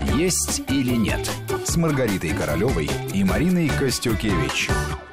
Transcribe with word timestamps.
«Есть 0.00 0.60
или 0.70 0.94
нет» 0.94 1.30
с 1.64 1.76
Маргаритой 1.76 2.34
Королевой 2.34 2.88
и 3.14 3.24
Мариной 3.24 3.68
Костюкевич. 3.68 4.68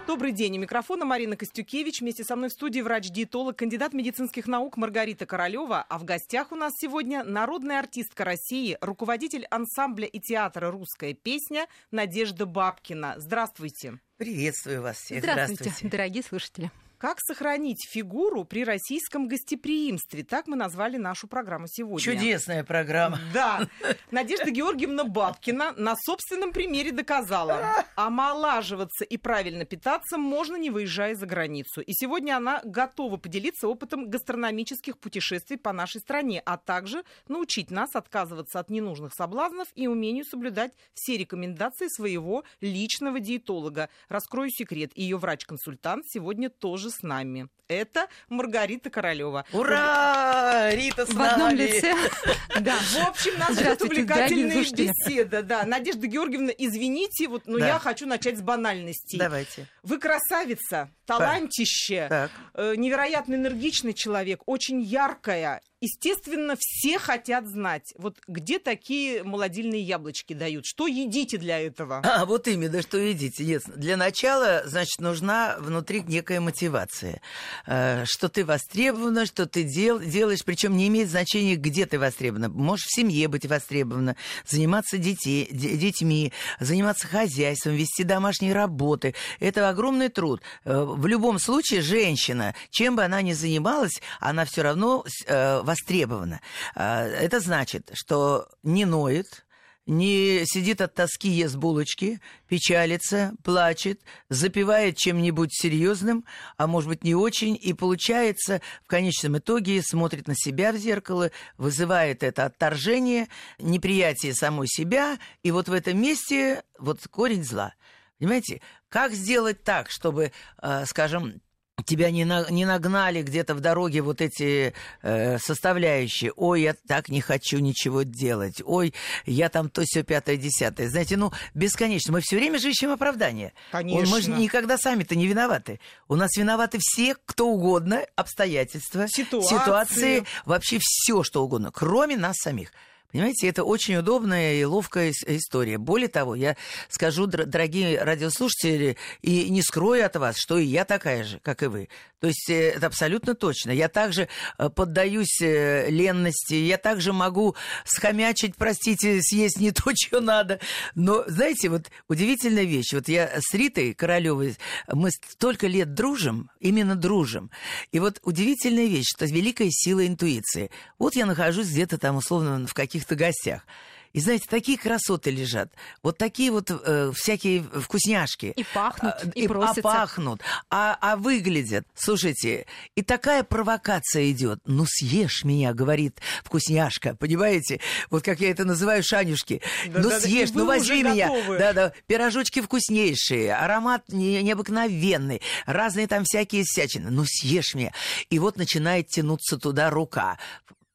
Добрый 0.06 0.32
день. 0.32 0.58
У 0.58 0.62
микрофона 0.62 1.06
Марина 1.06 1.36
Костюкевич. 1.36 2.02
Вместе 2.02 2.24
со 2.24 2.36
мной 2.36 2.50
в 2.50 2.54
студии 2.54 2.82
врач-диетолог, 2.82 3.58
кандидат 3.58 3.94
медицинских 3.94 4.48
наук 4.48 4.78
Маргарита 4.78 5.26
Королева. 5.26 5.86
А 5.90 5.98
в 5.98 6.04
гостях 6.04 6.52
у 6.52 6.56
нас 6.56 6.74
сегодня 6.78 7.24
народная 7.24 7.80
артистка 7.80 8.24
России, 8.24 8.78
руководитель 8.82 9.46
ансамбля 9.50 10.06
и 10.06 10.20
театра 10.20 10.70
«Русская 10.70 11.14
песня» 11.14 11.68
Надежда 11.92 12.46
Бабкина. 12.46 13.16
Здравствуйте. 13.18 14.00
Приветствую 14.18 14.82
вас 14.82 14.98
всех. 14.98 15.24
Здравствуйте, 15.24 15.64
Здравствуйте. 15.64 15.92
дорогие 15.98 16.24
слушатели. 16.24 16.72
Как 17.04 17.18
сохранить 17.20 17.86
фигуру 17.86 18.46
при 18.46 18.64
российском 18.64 19.28
гостеприимстве? 19.28 20.24
Так 20.24 20.48
мы 20.48 20.56
назвали 20.56 20.96
нашу 20.96 21.28
программу 21.28 21.66
сегодня. 21.68 22.00
Чудесная 22.00 22.64
программа. 22.64 23.20
Да. 23.34 23.68
Надежда 24.12 24.52
Георгиевна 24.52 25.04
Бабкина 25.04 25.74
на 25.76 25.96
собственном 25.98 26.54
примере 26.54 26.94
доказала, 26.94 27.84
омолаживаться 27.96 29.04
и 29.04 29.18
правильно 29.18 29.66
питаться 29.66 30.18
можно, 30.18 30.56
не 30.56 30.70
выезжая 30.70 31.16
за 31.16 31.26
границу. 31.26 31.82
И 31.82 31.92
сегодня 31.92 32.38
она 32.38 32.62
готова 32.64 33.18
поделиться 33.18 33.68
опытом 33.68 34.10
гастрономических 34.10 34.98
путешествий 34.98 35.58
по 35.58 35.74
нашей 35.74 36.00
стране, 36.00 36.42
а 36.46 36.56
также 36.56 37.04
научить 37.28 37.70
нас 37.70 37.94
отказываться 37.96 38.62
от 38.62 38.70
ненужных 38.70 39.14
соблазнов 39.14 39.68
и 39.76 39.88
умению 39.88 40.24
соблюдать 40.24 40.72
все 40.94 41.18
рекомендации 41.18 41.90
своего 41.90 42.46
личного 42.62 43.20
диетолога. 43.20 43.90
Раскрою 44.08 44.52
секрет. 44.52 44.94
Ее 44.96 45.18
врач-консультант 45.18 46.06
сегодня 46.08 46.50
тоже 46.50 46.93
с 46.94 47.04
нами. 47.04 47.48
Это 47.68 48.08
Маргарита 48.30 48.90
Королева. 48.90 49.46
Ура! 49.54 50.70
Рита 50.72 51.06
с 51.06 51.10
В 51.14 51.22
одном 51.22 51.50
нами. 51.50 51.58
лице. 51.62 51.94
Да. 52.62 52.76
В 52.78 53.08
общем, 53.10 53.38
нас 53.40 53.58
ждет 53.58 53.82
увлекательная 53.82 54.64
беседа. 54.64 55.42
Да. 55.42 55.64
Надежда 55.66 56.06
Георгиевна, 56.08 56.52
извините, 56.56 57.28
вот, 57.28 57.44
но 57.48 57.58
Да. 57.58 57.68
я 57.68 57.80
хочу 57.80 58.06
начать 58.06 58.38
с 58.38 58.42
банальностей. 58.42 59.18
Давайте. 59.18 59.68
Вы 59.82 59.98
красавица, 59.98 60.92
талантище, 61.06 62.08
Так. 62.10 62.32
э, 62.54 62.76
невероятно 62.76 63.36
энергичный 63.36 63.94
человек, 63.94 64.42
очень 64.46 64.82
яркая. 64.82 65.62
Естественно, 65.88 66.56
все 66.58 66.98
хотят 66.98 67.46
знать, 67.46 67.94
вот 67.98 68.16
где 68.26 68.58
такие 68.58 69.22
молодильные 69.26 69.82
яблочки 69.82 70.32
дают, 70.32 70.66
что 70.66 70.88
едите 70.88 71.38
для 71.38 71.60
этого? 71.60 72.00
А, 72.06 72.26
вот 72.26 72.48
именно, 72.48 72.82
что 72.82 72.98
едите. 72.98 73.44
Нет, 73.44 73.64
для 73.76 73.98
начала, 73.98 74.64
значит, 74.66 75.02
нужна 75.02 75.58
внутри 75.60 76.02
некая 76.08 76.40
мотивация. 76.40 77.20
Э, 77.68 78.06
Что 78.06 78.30
ты 78.30 78.46
востребована, 78.46 79.26
что 79.26 79.46
ты 79.46 79.64
дел, 79.64 80.00
делаешь, 80.00 80.46
причем 80.46 80.78
не 80.78 80.88
имеет 80.88 81.10
значения, 81.10 81.58
где 81.58 81.86
ты 81.86 82.00
востребована. 82.00 82.48
Можешь 82.48 82.86
в 82.86 82.96
семье 82.96 83.28
быть 83.28 83.46
востребована, 83.46 84.16
заниматься 84.48 84.98
детей, 84.98 85.50
де- 85.52 85.76
детьми, 85.76 86.32
заниматься 86.62 87.08
хозяйством, 87.10 87.74
вести 87.74 88.06
домашние 88.06 88.54
работы. 88.54 89.16
Это 89.42 89.68
огромный 89.68 90.08
труд. 90.08 90.42
Э, 90.64 90.82
В 90.82 91.08
любом 91.08 91.40
случае, 91.40 91.82
женщина, 91.82 92.56
чем 92.70 92.96
бы 92.96 93.04
она 93.04 93.22
ни 93.22 93.34
занималась, 93.34 94.02
она 94.22 94.46
все 94.46 94.62
равно 94.62 95.04
э, 95.26 95.62
востребована. 95.74 96.40
Это 96.76 97.40
значит, 97.40 97.92
что 97.94 98.48
не 98.62 98.86
ноет, 98.86 99.46
не 99.86 100.44
сидит 100.46 100.80
от 100.82 100.94
тоски, 100.94 101.28
ест 101.28 101.56
булочки, 101.56 102.22
печалится, 102.48 103.34
плачет, 103.44 104.02
запивает 104.30 104.98
чем-нибудь 104.98 105.54
серьезным, 105.54 106.26
а 106.58 106.68
может 106.68 106.90
быть 106.90 107.04
не 107.04 107.16
очень, 107.16 107.58
и 107.62 107.74
получается 107.74 108.62
в 108.84 108.88
конечном 108.88 109.38
итоге 109.38 109.82
смотрит 109.82 110.28
на 110.28 110.36
себя 110.36 110.72
в 110.72 110.78
зеркало, 110.78 111.32
вызывает 111.58 112.24
это 112.24 112.46
отторжение, 112.46 113.28
неприятие 113.60 114.34
самой 114.34 114.68
себя, 114.68 115.18
и 115.42 115.52
вот 115.52 115.68
в 115.68 115.74
этом 115.74 116.00
месте 116.02 116.64
вот 116.80 117.06
корень 117.10 117.44
зла. 117.44 117.74
Понимаете, 118.20 118.62
как 118.88 119.12
сделать 119.12 119.64
так, 119.64 119.90
чтобы, 119.90 120.32
э, 120.62 120.86
скажем, 120.86 121.42
тебя 121.82 122.12
не, 122.12 122.24
на- 122.24 122.50
не 122.50 122.66
нагнали 122.66 123.22
где-то 123.24 123.56
в 123.56 123.60
дороге 123.60 124.02
вот 124.02 124.22
эти 124.22 124.74
э, 125.02 125.38
составляющие. 125.40 126.32
Ой, 126.36 126.62
я 126.62 126.76
так 126.88 127.10
не 127.10 127.20
хочу 127.20 127.60
ничего 127.60 128.04
делать. 128.04 128.62
Ой, 128.64 128.94
я 129.26 129.50
там 129.50 129.70
то 129.70 129.82
все 129.84 130.04
пятое, 130.04 130.38
десятое. 130.38 130.88
Знаете, 130.90 131.18
ну, 131.18 131.32
бесконечно. 131.54 132.14
Мы 132.14 132.22
все 132.22 132.36
время 132.36 132.60
же 132.60 132.70
ищем 132.70 132.92
оправдания. 132.92 133.54
Конечно. 133.72 134.16
Мы 134.16 134.22
же 134.22 134.30
никогда 134.32 134.78
сами-то 134.78 135.16
не 135.16 135.28
виноваты. 135.28 135.80
У 136.08 136.16
нас 136.16 136.36
виноваты 136.38 136.78
все, 136.80 137.16
кто 137.26 137.48
угодно, 137.50 138.06
обстоятельства, 138.16 139.08
Ситуации. 139.08 139.58
ситуации 139.58 140.26
вообще 140.46 140.78
все, 140.80 141.24
что 141.24 141.44
угодно, 141.44 141.72
кроме 141.72 142.18
нас 142.18 142.36
самих. 142.38 142.72
Понимаете, 143.14 143.48
это 143.48 143.64
очень 143.64 143.96
удобная 143.96 144.56
и 144.56 144.64
ловкая 144.64 145.12
ис- 145.12 145.24
история. 145.28 145.78
Более 145.78 146.08
того, 146.08 146.34
я 146.34 146.58
скажу, 146.90 147.28
дор- 147.28 147.46
дорогие 147.46 148.02
радиослушатели, 148.04 148.98
и 149.22 149.52
не 149.52 149.62
скрою 149.62 150.04
от 150.04 150.16
вас, 150.16 150.36
что 150.36 150.58
и 150.58 150.66
я 150.66 150.84
такая 150.84 151.24
же, 151.24 151.40
как 151.44 151.62
и 151.62 151.68
вы. 151.68 151.90
То 152.24 152.28
есть 152.28 152.50
э, 152.50 152.70
это 152.70 152.88
абсолютно 152.88 153.36
точно. 153.36 153.72
Я 153.72 153.90
также 153.90 154.30
э, 154.58 154.70
поддаюсь 154.70 155.42
э, 155.42 155.90
ленности, 155.90 156.54
я 156.54 156.78
также 156.78 157.12
могу 157.12 157.54
схомячить, 157.84 158.56
простите, 158.56 159.22
съесть 159.22 159.60
не 159.60 159.72
то, 159.74 159.92
что 159.94 160.22
надо. 160.22 160.62
Но, 160.96 161.26
знаете, 161.28 161.68
вот 161.68 161.92
удивительная 162.08 162.64
вещь. 162.64 162.94
Вот 162.94 163.10
я 163.10 163.30
с 163.42 163.54
Ритой 163.54 163.94
Королевой, 163.94 164.56
мы 164.88 165.12
столько 165.12 165.68
лет 165.68 165.96
дружим, 165.96 166.50
именно 166.62 166.96
дружим. 166.96 167.52
И 167.92 168.00
вот 168.00 168.22
удивительная 168.24 168.88
вещь, 168.88 169.08
что 169.14 169.26
великая 169.26 169.68
сила 169.70 170.08
интуиции. 170.08 170.72
Вот 171.00 171.18
я 171.18 171.26
нахожусь 171.26 171.68
где-то 171.68 171.98
там, 171.98 172.16
условно, 172.16 172.66
в 172.66 172.74
каких-то 172.74 173.16
гостях. 173.16 173.66
И 174.14 174.20
знаете, 174.20 174.46
такие 174.48 174.78
красоты 174.78 175.32
лежат, 175.32 175.72
вот 176.04 176.18
такие 176.20 176.52
вот 176.52 176.70
э, 176.70 177.12
всякие 177.16 177.64
вкусняшки. 177.64 178.54
И 178.56 178.64
пахнут, 178.64 179.14
А, 179.16 179.30
и 179.34 179.48
просятся. 179.48 179.80
А 179.80 179.84
пахнут, 179.84 180.42
а, 180.70 180.98
а 181.02 181.16
выглядят. 181.18 181.88
Слушайте, 181.96 182.68
и 182.96 183.02
такая 183.02 183.44
провокация 183.44 184.30
идет. 184.32 184.60
Ну, 184.66 184.86
съешь 184.88 185.44
меня, 185.44 185.74
говорит 185.74 186.22
вкусняшка, 186.44 187.16
понимаете? 187.16 187.80
Вот 188.12 188.24
как 188.24 188.40
я 188.40 188.52
это 188.52 188.66
называю, 188.66 189.02
шанюшки. 189.04 189.62
ну, 189.88 189.94
Да-да-да, 189.94 190.20
съешь, 190.20 190.50
и 190.52 190.54
ну, 190.54 190.66
возьми 190.68 191.02
меня. 191.04 191.28
готовы. 191.30 191.58
Да-да, 191.58 191.94
пирожочки 192.06 192.62
вкуснейшие, 192.62 193.56
аромат 193.56 194.04
не- 194.10 194.44
необыкновенный, 194.44 195.42
разные 195.66 196.06
там 196.08 196.24
всякие 196.24 196.64
всячины. 196.66 197.10
Ну, 197.10 197.26
съешь 197.26 197.74
меня. 197.74 197.92
И 198.30 198.38
вот 198.38 198.58
начинает 198.58 199.08
тянуться 199.08 199.58
туда 199.58 199.90
рука. 199.90 200.38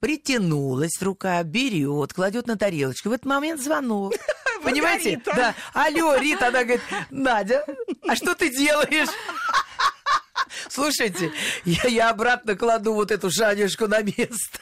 Притянулась 0.01 1.03
рука, 1.03 1.43
берет, 1.43 2.13
кладет 2.13 2.47
на 2.47 2.57
тарелочку. 2.57 3.09
В 3.09 3.13
этот 3.13 3.27
момент 3.27 3.61
звонок. 3.61 4.15
Понимаете? 4.63 5.21
Да. 5.25 5.55
Алло, 5.73 6.15
Рита, 6.17 6.49
она 6.49 6.63
говорит, 6.63 6.83
Надя, 7.11 7.65
а 8.07 8.15
что 8.15 8.35
ты 8.35 8.51
делаешь? 8.51 9.09
Слушайте, 10.69 11.33
я, 11.65 11.89
я 11.89 12.11
обратно 12.11 12.55
кладу 12.55 12.95
вот 12.95 13.11
эту 13.11 13.31
шанюшку 13.31 13.89
на 13.89 14.03
место 14.03 14.61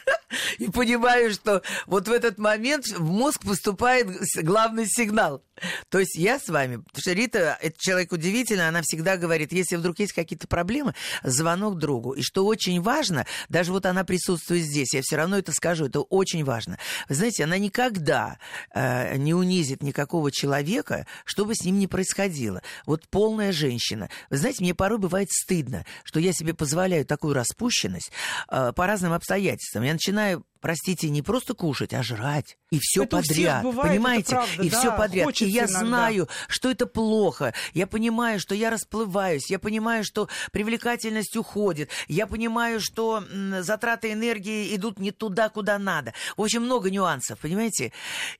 и 0.58 0.68
понимаю, 0.70 1.32
что 1.32 1.62
вот 1.86 2.08
в 2.08 2.12
этот 2.12 2.38
момент 2.38 2.86
в 2.86 3.04
мозг 3.04 3.42
поступает 3.44 4.08
главный 4.42 4.86
сигнал. 4.86 5.42
То 5.88 5.98
есть 5.98 6.16
я 6.16 6.38
с 6.38 6.48
вами, 6.48 6.76
потому 6.76 7.00
что 7.00 7.12
Рита, 7.12 7.58
это 7.60 7.76
человек 7.78 8.12
удивительный, 8.12 8.68
она 8.68 8.82
всегда 8.82 9.16
говорит, 9.16 9.52
если 9.52 9.76
вдруг 9.76 9.98
есть 9.98 10.12
какие-то 10.12 10.46
проблемы, 10.46 10.94
звонок 11.22 11.78
другу. 11.78 12.12
И 12.12 12.22
что 12.22 12.44
очень 12.44 12.80
важно, 12.82 13.26
даже 13.48 13.72
вот 13.72 13.86
она 13.86 14.04
присутствует 14.04 14.64
здесь, 14.64 14.92
я 14.92 15.00
все 15.02 15.16
равно 15.16 15.38
это 15.38 15.52
скажу, 15.52 15.86
это 15.86 16.00
очень 16.00 16.44
важно. 16.44 16.78
Вы 17.08 17.14
знаете, 17.14 17.44
она 17.44 17.58
никогда 17.58 18.38
э, 18.74 19.16
не 19.16 19.32
унизит 19.32 19.82
никакого 19.82 20.30
человека, 20.30 21.06
что 21.24 21.44
бы 21.44 21.54
с 21.54 21.64
ним 21.64 21.78
ни 21.78 21.86
происходило. 21.86 22.62
Вот 22.84 23.08
полная 23.08 23.52
женщина. 23.52 24.10
Вы 24.30 24.36
знаете, 24.36 24.62
мне 24.62 24.74
порой 24.74 24.98
бывает 24.98 25.30
стыдно, 25.30 25.86
что 26.04 26.20
я 26.20 26.32
себе 26.32 26.52
позволяю 26.52 27.06
такую 27.06 27.34
распущенность 27.34 28.12
э, 28.50 28.72
по 28.74 28.86
разным 28.86 29.12
обстоятельствам. 29.12 29.84
Я 29.84 29.94
начинаю 29.94 30.44
простите, 30.66 31.10
не 31.10 31.22
просто 31.22 31.54
кушать, 31.54 31.94
а 31.94 32.03
жрать. 32.03 32.59
И 32.72 32.81
все 32.82 33.04
Это 33.04 33.19
подряд. 33.19 33.62
бывает, 33.62 33.93
понимаете? 33.93 34.31
правда, 34.31 34.63
и 34.65 34.68
да, 34.68 34.78
все 34.80 34.97
подряд. 34.97 35.41
и 35.41 35.45
я 35.45 35.63
иногда. 35.63 35.78
знаю, 35.78 36.28
что 36.48 36.68
это 36.68 36.86
плохо. 36.86 37.54
Я 37.72 37.86
понимаю, 37.86 38.41
что 38.41 38.53
я 38.57 38.71
расплываюсь. 38.71 39.48
Я 39.48 39.60
понимаю, 39.60 40.03
что 40.03 40.28
привлекательность 40.51 41.36
уходит. 41.36 41.91
Я 42.09 42.27
понимаю, 42.27 42.80
что 42.80 43.22
затраты 43.60 44.13
энергии 44.13 44.74
идут 44.74 44.98
не 44.98 45.13
туда, 45.13 45.51
куда 45.51 45.78
надо. 45.78 46.15
В 46.36 46.42
общем, 46.42 46.63
много 46.65 46.91
нюансов, 46.91 47.39
понимаете? 47.39 47.92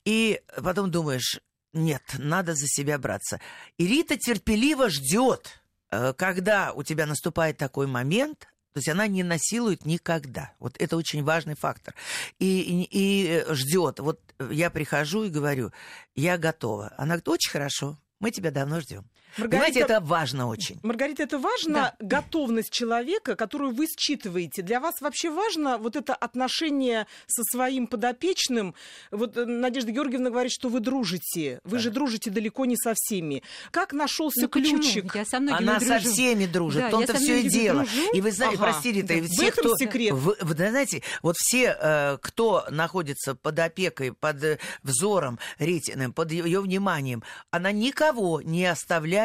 И 0.05 0.40
потом 0.61 0.90
думаешь, 0.90 1.38
нет, 1.72 2.02
надо 2.19 2.56
за 2.56 2.67
себя 2.67 2.99
браться. 2.99 3.40
И 3.79 3.87
Рита 3.87 4.17
терпеливо 4.17 4.90
ждет, 4.90 5.62
э, 5.93 6.12
когда 6.14 6.72
у 6.72 6.82
тебя 6.82 7.06
наступает 7.06 7.56
такой 7.56 7.87
момент, 7.87 8.49
то 8.76 8.81
есть 8.81 8.90
она 8.90 9.06
не 9.06 9.23
насилует 9.23 9.87
никогда. 9.87 10.52
Вот 10.58 10.76
это 10.78 10.99
очень 10.99 11.25
важный 11.25 11.55
фактор. 11.55 11.94
И, 12.38 12.61
и, 12.61 12.88
и 12.90 13.55
ждет. 13.55 14.00
Вот 14.00 14.20
я 14.50 14.69
прихожу 14.69 15.25
и 15.25 15.31
говорю, 15.31 15.73
я 16.14 16.37
готова. 16.37 16.93
Она 16.99 17.14
говорит, 17.14 17.28
очень 17.28 17.50
хорошо, 17.50 17.99
мы 18.20 18.31
тебя 18.31 18.50
давно 18.50 18.81
ждем. 18.81 19.06
Понимаете, 19.37 19.81
это 19.81 20.00
важно 20.00 20.49
очень. 20.49 20.78
Маргарита, 20.82 21.23
это 21.23 21.38
важно, 21.38 21.94
готовность 21.99 22.70
человека, 22.70 23.37
которую 23.37 23.75
вы 23.75 23.87
считываете. 23.87 24.62
Для 24.62 24.81
вас 24.81 24.94
вообще 25.00 25.31
важно 25.31 25.76
вот 25.78 25.94
это 25.96 26.14
отношение 26.14 27.06
со 27.26 27.43
своим 27.44 27.87
подопечным. 27.87 28.75
Вот 29.11 29.37
э, 29.37 29.44
Надежда 29.44 29.93
Георгиевна 29.93 30.31
говорит, 30.31 30.52
что 30.52 30.69
вы 30.69 30.81
дружите. 30.81 31.61
Вы 31.64 31.78
же 31.78 31.90
дружите 31.90 32.31
далеко 32.31 32.64
не 32.64 32.76
со 32.76 32.94
всеми. 32.96 33.43
Как 33.70 33.93
нашелся 33.93 34.43
Ну, 34.43 34.49
почему? 34.49 34.78
ключик? 34.81 35.14
Я 35.14 35.25
со 35.25 35.37
Она 35.37 35.81
со 35.81 35.99
дружу. 36.00 36.11
всеми 36.12 36.46
дружит, 36.46 36.81
Да, 36.82 36.88
в 36.88 36.90
том-то 36.93 37.12
со 37.12 37.19
все 37.19 37.40
и 37.40 37.49
дело. 37.49 37.81
дружу. 37.82 38.12
И 38.14 38.20
вы 38.20 38.32
знаете, 38.32 38.56
Ага. 38.56 38.64
прости, 38.72 38.93
Рита, 38.93 39.14
и 39.14 39.20
В 39.20 39.26
все, 39.29 39.50
кто... 39.52 39.76
секрет. 39.76 40.12
Вы, 40.14 40.37
вы 40.40 40.55
знаете, 40.55 41.02
вот 41.22 41.37
все, 41.37 41.76
э, 41.79 42.19
кто 42.22 42.64
находится 42.70 43.34
под 43.34 43.58
опекой, 43.58 44.12
под 44.12 44.43
э, 44.43 44.58
взором 44.82 45.38
Ритиным, 45.58 46.12
под 46.12 46.32
ее 46.32 46.61
вниманием, 46.61 47.22
она 47.50 47.72
никого 47.72 48.40
не 48.40 48.64
оставляет 48.67 49.15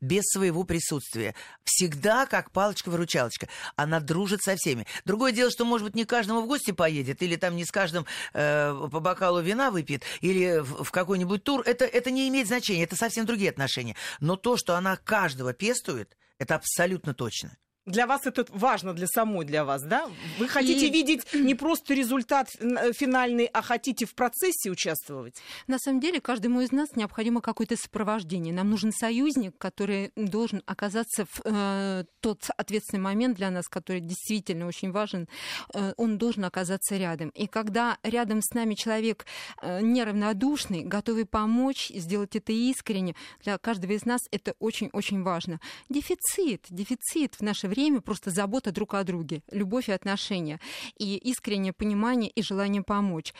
без 0.00 0.24
своего 0.24 0.64
присутствия. 0.64 1.34
Всегда 1.64 2.26
как 2.26 2.50
палочка-выручалочка. 2.50 3.48
Она 3.76 4.00
дружит 4.00 4.42
со 4.42 4.56
всеми. 4.56 4.86
Другое 5.04 5.32
дело, 5.32 5.50
что, 5.50 5.64
может 5.64 5.86
быть, 5.86 5.94
не 5.94 6.04
каждому 6.04 6.42
в 6.42 6.46
гости 6.46 6.70
поедет, 6.70 7.22
или 7.22 7.36
там 7.36 7.56
не 7.56 7.64
с 7.64 7.70
каждым 7.70 8.06
э, 8.32 8.88
по 8.90 9.00
бокалу 9.00 9.40
вина 9.40 9.70
выпьет, 9.70 10.02
или 10.20 10.58
в, 10.58 10.84
в 10.84 10.90
какой-нибудь 10.90 11.44
тур. 11.44 11.62
Это, 11.64 11.84
это 11.84 12.10
не 12.10 12.28
имеет 12.28 12.46
значения, 12.46 12.84
это 12.84 12.96
совсем 12.96 13.26
другие 13.26 13.50
отношения. 13.50 13.96
Но 14.20 14.36
то, 14.36 14.56
что 14.56 14.76
она 14.76 14.96
каждого 14.96 15.52
пестует, 15.52 16.16
это 16.38 16.54
абсолютно 16.54 17.14
точно. 17.14 17.56
Для 17.88 18.06
вас 18.06 18.26
это 18.26 18.44
важно, 18.50 18.92
для 18.92 19.06
самой 19.06 19.46
для 19.46 19.64
вас, 19.64 19.82
да? 19.82 20.08
Вы 20.38 20.46
хотите 20.46 20.86
И- 20.88 20.90
видеть 20.90 21.26
не 21.32 21.54
просто 21.54 21.94
результат 21.94 22.50
э, 22.60 22.92
финальный, 22.92 23.46
а 23.46 23.62
хотите 23.62 24.04
в 24.04 24.14
процессе 24.14 24.70
участвовать? 24.70 25.36
На 25.66 25.78
самом 25.78 26.00
деле, 26.00 26.20
каждому 26.20 26.60
из 26.60 26.70
нас 26.70 26.90
необходимо 26.96 27.40
какое-то 27.40 27.76
сопровождение. 27.76 28.52
Нам 28.52 28.68
нужен 28.68 28.92
союзник, 28.92 29.56
который 29.56 30.12
должен 30.16 30.62
оказаться 30.66 31.24
в 31.24 31.40
э, 31.44 32.04
тот 32.20 32.50
ответственный 32.58 33.00
момент 33.00 33.38
для 33.38 33.50
нас, 33.50 33.68
который 33.68 34.00
действительно 34.02 34.66
очень 34.66 34.92
важен. 34.92 35.26
э, 35.72 35.94
он 35.96 36.18
должен 36.18 36.44
оказаться 36.44 36.96
рядом. 36.98 37.30
И 37.30 37.46
когда 37.46 37.96
рядом 38.02 38.42
с 38.42 38.52
нами 38.52 38.74
человек 38.74 39.24
э, 39.62 39.80
неравнодушный, 39.80 40.82
готовый 40.82 41.24
помочь, 41.24 41.90
сделать 41.94 42.36
это 42.36 42.52
искренне, 42.52 43.14
для 43.42 43.56
каждого 43.56 43.92
из 43.92 44.04
нас 44.04 44.20
это 44.30 44.54
очень-очень 44.58 45.22
важно. 45.22 45.58
Дефицит, 45.88 46.66
дефицит 46.68 47.36
в 47.36 47.40
наше 47.40 47.66
время 47.66 47.77
просто 48.02 48.30
забота 48.30 48.72
друг 48.72 48.94
о 48.94 49.04
друге, 49.04 49.42
любовь 49.50 49.88
и 49.88 49.92
отношения, 49.92 50.60
и 50.98 51.16
искреннее 51.16 51.72
понимание 51.72 52.30
и 52.30 52.42
желание 52.42 52.82
помочь. 52.82 53.32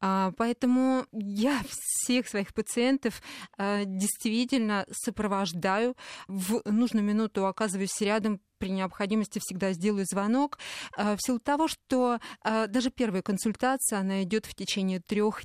А, 0.00 0.32
Поэтому 0.36 1.06
я 1.12 1.62
всех 1.68 2.28
своих 2.28 2.52
пациентов 2.52 3.22
а, 3.56 3.84
действительно 3.84 4.86
сопровождаю. 4.90 5.96
В 6.28 6.62
нужную 6.64 7.04
минуту 7.04 7.46
оказываюсь 7.46 8.00
рядом 8.00 8.40
при 8.58 8.70
необходимости 8.70 9.40
всегда 9.42 9.72
сделаю 9.72 10.06
звонок. 10.06 10.58
а, 10.96 11.16
В 11.16 11.20
силу 11.20 11.38
того, 11.38 11.68
что 11.68 12.18
даже 12.42 12.90
первая 12.90 13.22
консультация, 13.22 13.98
она 13.98 14.22
идет 14.22 14.46
в 14.46 14.54
течение 14.54 15.00
трех 15.00 15.42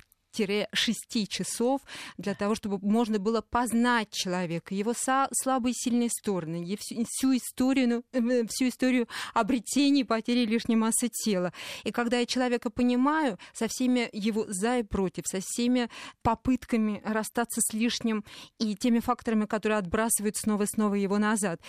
6 0.72 1.28
часов 1.28 1.80
для 2.18 2.34
того, 2.34 2.54
чтобы 2.54 2.78
можно 2.82 3.18
было 3.18 3.40
познать 3.40 4.10
человека, 4.10 4.74
его 4.74 4.92
слабые 4.94 5.72
и 5.72 5.76
сильные 5.76 6.08
стороны, 6.10 6.76
всю, 6.76 7.36
историю, 7.36 7.88
ну, 7.88 8.04
э, 8.12 8.46
всю 8.48 8.68
историю 8.68 9.08
обретения 9.34 10.00
и 10.00 10.04
потери 10.04 10.46
лишней 10.46 10.76
массы 10.76 11.08
тела. 11.08 11.52
И 11.84 11.90
когда 11.90 12.18
я 12.18 12.26
человека 12.26 12.70
понимаю 12.70 13.38
со 13.52 13.68
всеми 13.68 14.08
его 14.12 14.44
за 14.48 14.78
и 14.78 14.82
против, 14.82 15.26
со 15.26 15.40
всеми 15.40 15.88
попытками 16.22 17.02
расстаться 17.04 17.60
с 17.62 17.72
лишним 17.72 18.24
и 18.58 18.76
теми 18.76 19.00
факторами, 19.00 19.46
которые 19.46 19.78
отбрасывают 19.78 20.36
снова 20.36 20.62
и 20.62 20.66
снова 20.66 20.94
его 20.94 21.18
назад, 21.18 21.60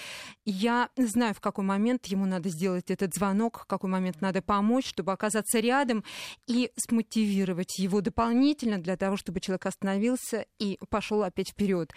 я 0.46 0.90
знаю, 0.96 1.34
в 1.34 1.42
какой 1.42 1.66
момент 1.66 2.06
ему 2.08 2.26
надо 2.26 2.50
сделать 2.50 2.92
этот 2.92 3.14
звонок, 3.14 3.62
в 3.62 3.66
какой 3.66 3.90
момент 3.90 4.22
надо 4.22 4.42
помочь, 4.42 4.88
чтобы 4.88 5.12
оказаться 5.12 5.60
рядом 5.60 6.04
и 6.48 6.72
смотивировать 6.78 7.80
его 7.80 8.02
дополнительно 8.02 8.51
для 8.56 8.98
того, 8.98 9.18
чтобы 9.18 9.40
человек 9.40 9.66
остановился 9.66 10.46
и 10.60 10.78
пошел 10.90 11.24
опять 11.24 11.50
вперед. 11.50 11.92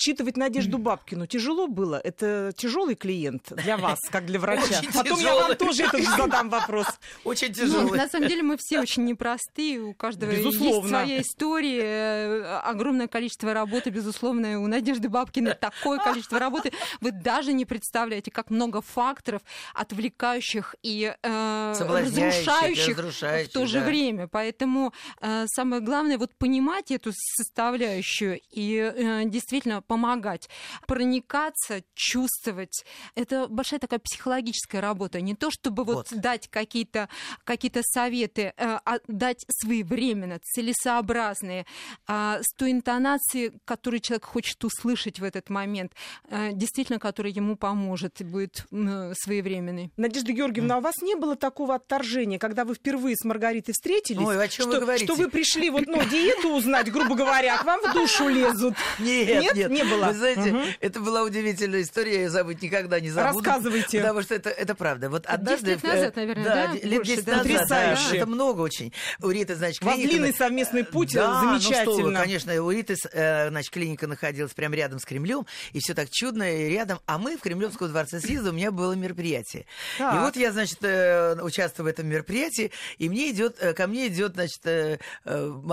Считывать 0.00 0.36
Надежду 0.36 0.78
Бабкину 0.78 1.26
тяжело 1.26 1.66
было? 1.66 2.00
Это 2.02 2.52
тяжелый 2.56 2.94
клиент 2.94 3.52
для 3.52 3.76
вас, 3.76 3.98
как 4.10 4.26
для 4.26 4.38
врача? 4.38 4.80
Очень 4.80 4.92
Потом 4.92 5.18
я 5.20 5.34
вам 5.34 5.42
тяжелый. 5.42 5.56
тоже 5.56 5.82
этот 5.84 6.00
задам 6.16 6.50
вопрос. 6.50 6.86
Очень 7.24 7.48
Ну, 7.48 7.54
тяжелый. 7.54 7.98
на 7.98 8.08
самом 8.08 8.28
деле 8.28 8.42
мы 8.42 8.56
все 8.58 8.80
очень 8.80 9.04
непростые, 9.04 9.80
у 9.80 9.94
каждого 9.94 10.30
Безусловно. 10.30 10.76
есть 10.76 10.88
своя 10.88 11.20
история, 11.20 11.82
э, 11.82 12.60
огромное 12.64 13.08
количество 13.08 13.52
работы, 13.54 13.90
безусловно, 13.90 14.60
у 14.60 14.66
Надежды 14.66 15.08
Бабкиной 15.08 15.54
такое 15.60 15.98
количество 15.98 16.38
работы, 16.38 16.72
вы 17.00 17.12
даже 17.12 17.52
не 17.52 17.64
представляете, 17.64 18.30
как 18.30 18.50
много 18.50 18.80
факторов, 18.80 19.42
отвлекающих 19.74 20.74
и 20.82 21.14
э, 21.22 21.74
разрушающих, 21.78 22.98
разрушающих, 22.98 23.50
в 23.50 23.52
то 23.52 23.66
же 23.66 23.80
да. 23.80 23.86
время. 23.86 24.28
Поэтому 24.28 24.92
э, 25.20 25.46
самое 25.46 25.80
главное 25.80 25.93
вот 26.02 26.34
понимать 26.36 26.90
эту 26.90 27.12
составляющую 27.12 28.40
и 28.50 28.76
э, 28.76 29.24
действительно 29.26 29.82
помогать, 29.82 30.48
проникаться, 30.86 31.82
чувствовать. 31.94 32.84
Это 33.14 33.46
большая 33.48 33.80
такая 33.80 34.00
психологическая 34.00 34.80
работа, 34.80 35.20
не 35.20 35.34
то 35.34 35.50
чтобы 35.50 35.84
вот, 35.84 36.10
Вот. 36.10 36.20
дать 36.20 36.48
какие-то 36.48 37.08
какие 37.44 37.70
советы, 37.82 38.52
э, 38.56 38.78
а 38.84 38.98
дать 39.08 39.44
своевременно, 39.48 40.38
целесообразные, 40.42 41.66
а, 42.06 42.40
с 42.42 42.52
той 42.54 42.72
интонацией, 42.72 43.52
которую 43.64 44.00
человек 44.00 44.24
хочет 44.24 44.62
услышать 44.64 45.18
в 45.18 45.24
этот 45.24 45.50
момент, 45.50 45.92
э, 46.28 46.52
действительно, 46.52 46.98
который 46.98 47.32
ему 47.32 47.56
поможет 47.56 48.20
и 48.20 48.24
будет 48.24 48.66
м, 48.70 49.12
своевременный. 49.14 49.90
Надежда 49.96 50.32
Георгиевна, 50.32 50.76
а 50.76 50.78
у 50.78 50.80
вас 50.80 50.94
не 51.02 51.14
было 51.14 51.36
такого 51.36 51.74
отторжения, 51.74 52.38
когда 52.38 52.64
вы 52.64 52.74
впервые 52.74 53.16
с 53.16 53.24
Маргаритой 53.24 53.72
встретились? 53.72 54.26
Ой, 54.26 54.42
о 54.42 54.48
чем 54.48 54.66
что, 54.66 54.74
вы 54.74 54.80
говорите? 54.80 55.06
Что 55.06 55.14
вы 55.14 55.30
пришли 55.30 55.70
вот, 55.70 55.83
ну, 55.86 56.02
диету 56.04 56.48
узнать, 56.54 56.90
грубо 56.92 57.14
говоря, 57.14 57.56
а 57.56 57.58
к 57.58 57.64
вам 57.64 57.80
в 57.80 57.92
душу 57.92 58.28
лезут. 58.28 58.74
Нет, 58.98 59.42
Нет, 59.42 59.54
нет, 59.54 59.70
не 59.70 59.84
было? 59.84 60.06
Вы 60.06 60.14
знаете, 60.14 60.52
Мгм. 60.52 60.64
это 60.80 61.00
была 61.00 61.22
удивительная 61.22 61.82
история, 61.82 62.22
я 62.22 62.30
забыть 62.30 62.62
никогда 62.62 63.00
не 63.00 63.10
забуду. 63.10 63.44
Рассказывайте. 63.44 64.00
Потому 64.00 64.22
что 64.22 64.34
это, 64.34 64.50
это 64.50 64.74
правда. 64.74 65.10
Вот 65.10 65.26
однажды... 65.26 65.70
лет 65.72 65.84
э, 65.84 65.86
назад, 65.88 66.16
наверное, 66.16 66.44
да? 66.44 66.66
де- 66.72 66.80
лет 66.80 66.96
Больше, 66.98 67.12
10 67.16 67.24
да? 67.24 67.32
назад, 67.36 67.46
да. 67.46 67.52
Потрясающе. 67.58 68.16
Это 68.16 68.26
много 68.26 68.60
очень. 68.60 68.92
У 69.22 69.30
Риты, 69.30 69.54
значит, 69.54 69.82
У 69.82 69.86
вас 69.86 69.94
клиника... 69.94 70.12
длинный 70.12 70.34
совместный 70.34 70.84
путь, 70.84 71.12
да, 71.14 71.40
замечательно. 71.40 71.84
Ну 71.84 71.92
что 71.98 72.02
вы, 72.08 72.14
конечно, 72.14 72.62
у 72.62 72.70
Риты, 72.70 72.96
э, 73.12 73.48
значит, 73.50 73.72
клиника 73.72 74.06
находилась 74.06 74.52
прямо 74.52 74.76
рядом 74.76 74.98
с 74.98 75.04
Кремлем, 75.04 75.46
и 75.72 75.80
все 75.80 75.94
так 75.94 76.10
чудно, 76.10 76.42
и 76.50 76.70
рядом. 76.70 77.00
А 77.06 77.18
мы 77.18 77.36
в 77.36 77.40
Кремлевском 77.40 77.88
дворце 77.88 78.20
съезда, 78.20 78.50
у 78.50 78.52
меня 78.52 78.70
было 78.70 78.92
мероприятие. 78.94 79.66
Так. 79.98 80.14
И 80.14 80.18
вот 80.18 80.36
я, 80.36 80.52
значит, 80.52 80.78
э, 80.82 81.36
участвую 81.42 81.84
в 81.86 81.88
этом 81.88 82.06
мероприятии, 82.06 82.70
и 82.98 83.08
мне 83.08 83.30
идет, 83.30 83.56
ко 83.76 83.86
мне 83.86 84.08
идет, 84.08 84.34
значит, 84.34 84.60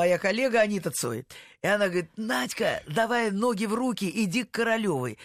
моя 0.01 0.17
коллега 0.17 0.61
Анита 0.61 0.89
Цой. 0.89 1.27
И 1.61 1.67
она 1.67 1.85
говорит, 1.85 2.09
Надька, 2.17 2.81
давай 2.87 3.29
ноги 3.29 3.65
в 3.65 3.75
руки, 3.75 4.11
иди 4.11 4.43
к 4.43 4.49
Королевой. 4.49 5.19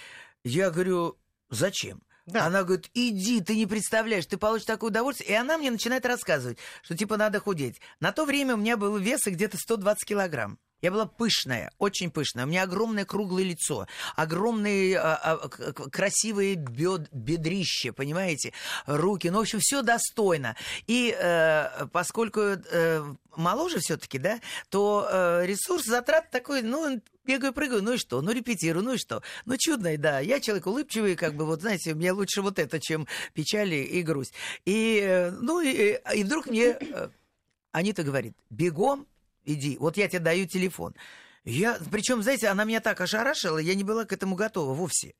Я 0.45 0.71
говорю, 0.71 1.16
зачем? 1.49 2.02
Да. 2.26 2.45
Она 2.45 2.62
говорит, 2.62 2.90
иди, 2.92 3.40
ты 3.40 3.56
не 3.56 3.64
представляешь, 3.66 4.26
ты 4.26 4.37
получишь 4.37 4.66
такое 4.66 4.90
удовольствие. 4.90 5.30
И 5.30 5.35
она 5.35 5.56
мне 5.56 5.71
начинает 5.71 6.04
рассказывать, 6.04 6.59
что 6.83 6.95
типа 6.95 7.16
надо 7.16 7.40
худеть. 7.40 7.80
На 8.00 8.12
то 8.12 8.26
время 8.26 8.54
у 8.54 8.59
меня 8.59 8.76
был 8.76 8.99
вес 8.99 9.23
где-то 9.25 9.56
120 9.56 10.06
килограмм. 10.06 10.59
Я 10.83 10.90
была 10.90 11.06
пышная, 11.06 11.73
очень 11.78 12.11
пышная. 12.11 12.45
У 12.45 12.49
меня 12.49 12.64
огромное 12.64 13.06
круглое 13.06 13.45
лицо, 13.45 13.87
огромные 14.14 14.99
а, 14.99 15.16
а, 15.16 15.49
красивые 15.73 16.54
бед, 16.56 17.09
бедрище, 17.12 17.92
понимаете, 17.92 18.52
руки. 18.87 19.28
Ну, 19.28 19.38
в 19.38 19.40
общем, 19.42 19.59
все 19.61 19.80
достойно. 19.80 20.54
И 20.87 21.16
э, 21.18 21.87
поскольку 21.92 22.40
э, 22.40 23.14
моложе 23.37 23.78
все-таки, 23.80 24.18
да, 24.18 24.38
то 24.68 25.09
э, 25.11 25.47
ресурс 25.47 25.85
затрат 25.87 26.30
такой, 26.30 26.61
ну, 26.61 27.00
бегаю, 27.25 27.54
прыгаю, 27.54 27.83
ну 27.83 27.95
и 27.95 27.99
что? 27.99 28.21
Ну, 28.21 28.33
репетирую, 28.33 28.85
ну 28.85 28.92
и 28.92 28.99
что? 28.99 29.23
Ну, 29.47 29.56
чудный, 29.56 29.97
да. 29.97 30.21
Я 30.21 30.40
человек 30.40 30.66
улыбчивый, 30.66 31.16
как 31.16 31.37
бы, 31.37 31.47
вот, 31.47 31.62
знаете, 31.62 31.95
мне 31.95 32.12
лучше 32.12 32.42
вот 32.42 32.59
это, 32.59 32.80
чем 32.80 33.06
печали 33.33 33.76
и 33.76 34.02
грусть. 34.02 34.35
И, 34.66 35.00
э, 35.02 35.30
ну, 35.30 35.61
и, 35.61 35.99
и 36.14 36.23
вдруг 36.23 36.47
мне 36.47 36.76
э, 36.78 37.09
Анита 37.73 38.02
говорит, 38.02 38.35
бегом 38.50 39.06
иди, 39.47 39.76
вот 39.79 39.97
я 39.97 40.09
тебе 40.09 40.21
даю 40.21 40.47
телефон. 40.47 40.95
Я, 41.47 41.79
причем, 41.93 42.25
знаете, 42.25 42.49
она 42.49 42.65
меня 42.65 42.81
так 42.81 43.00
ошарашила, 43.00 43.59
я 43.59 43.76
не 43.76 43.85
была 43.85 44.05
к 44.05 44.12
этому 44.12 44.35
готова 44.35 44.75
вовсе. 44.75 45.15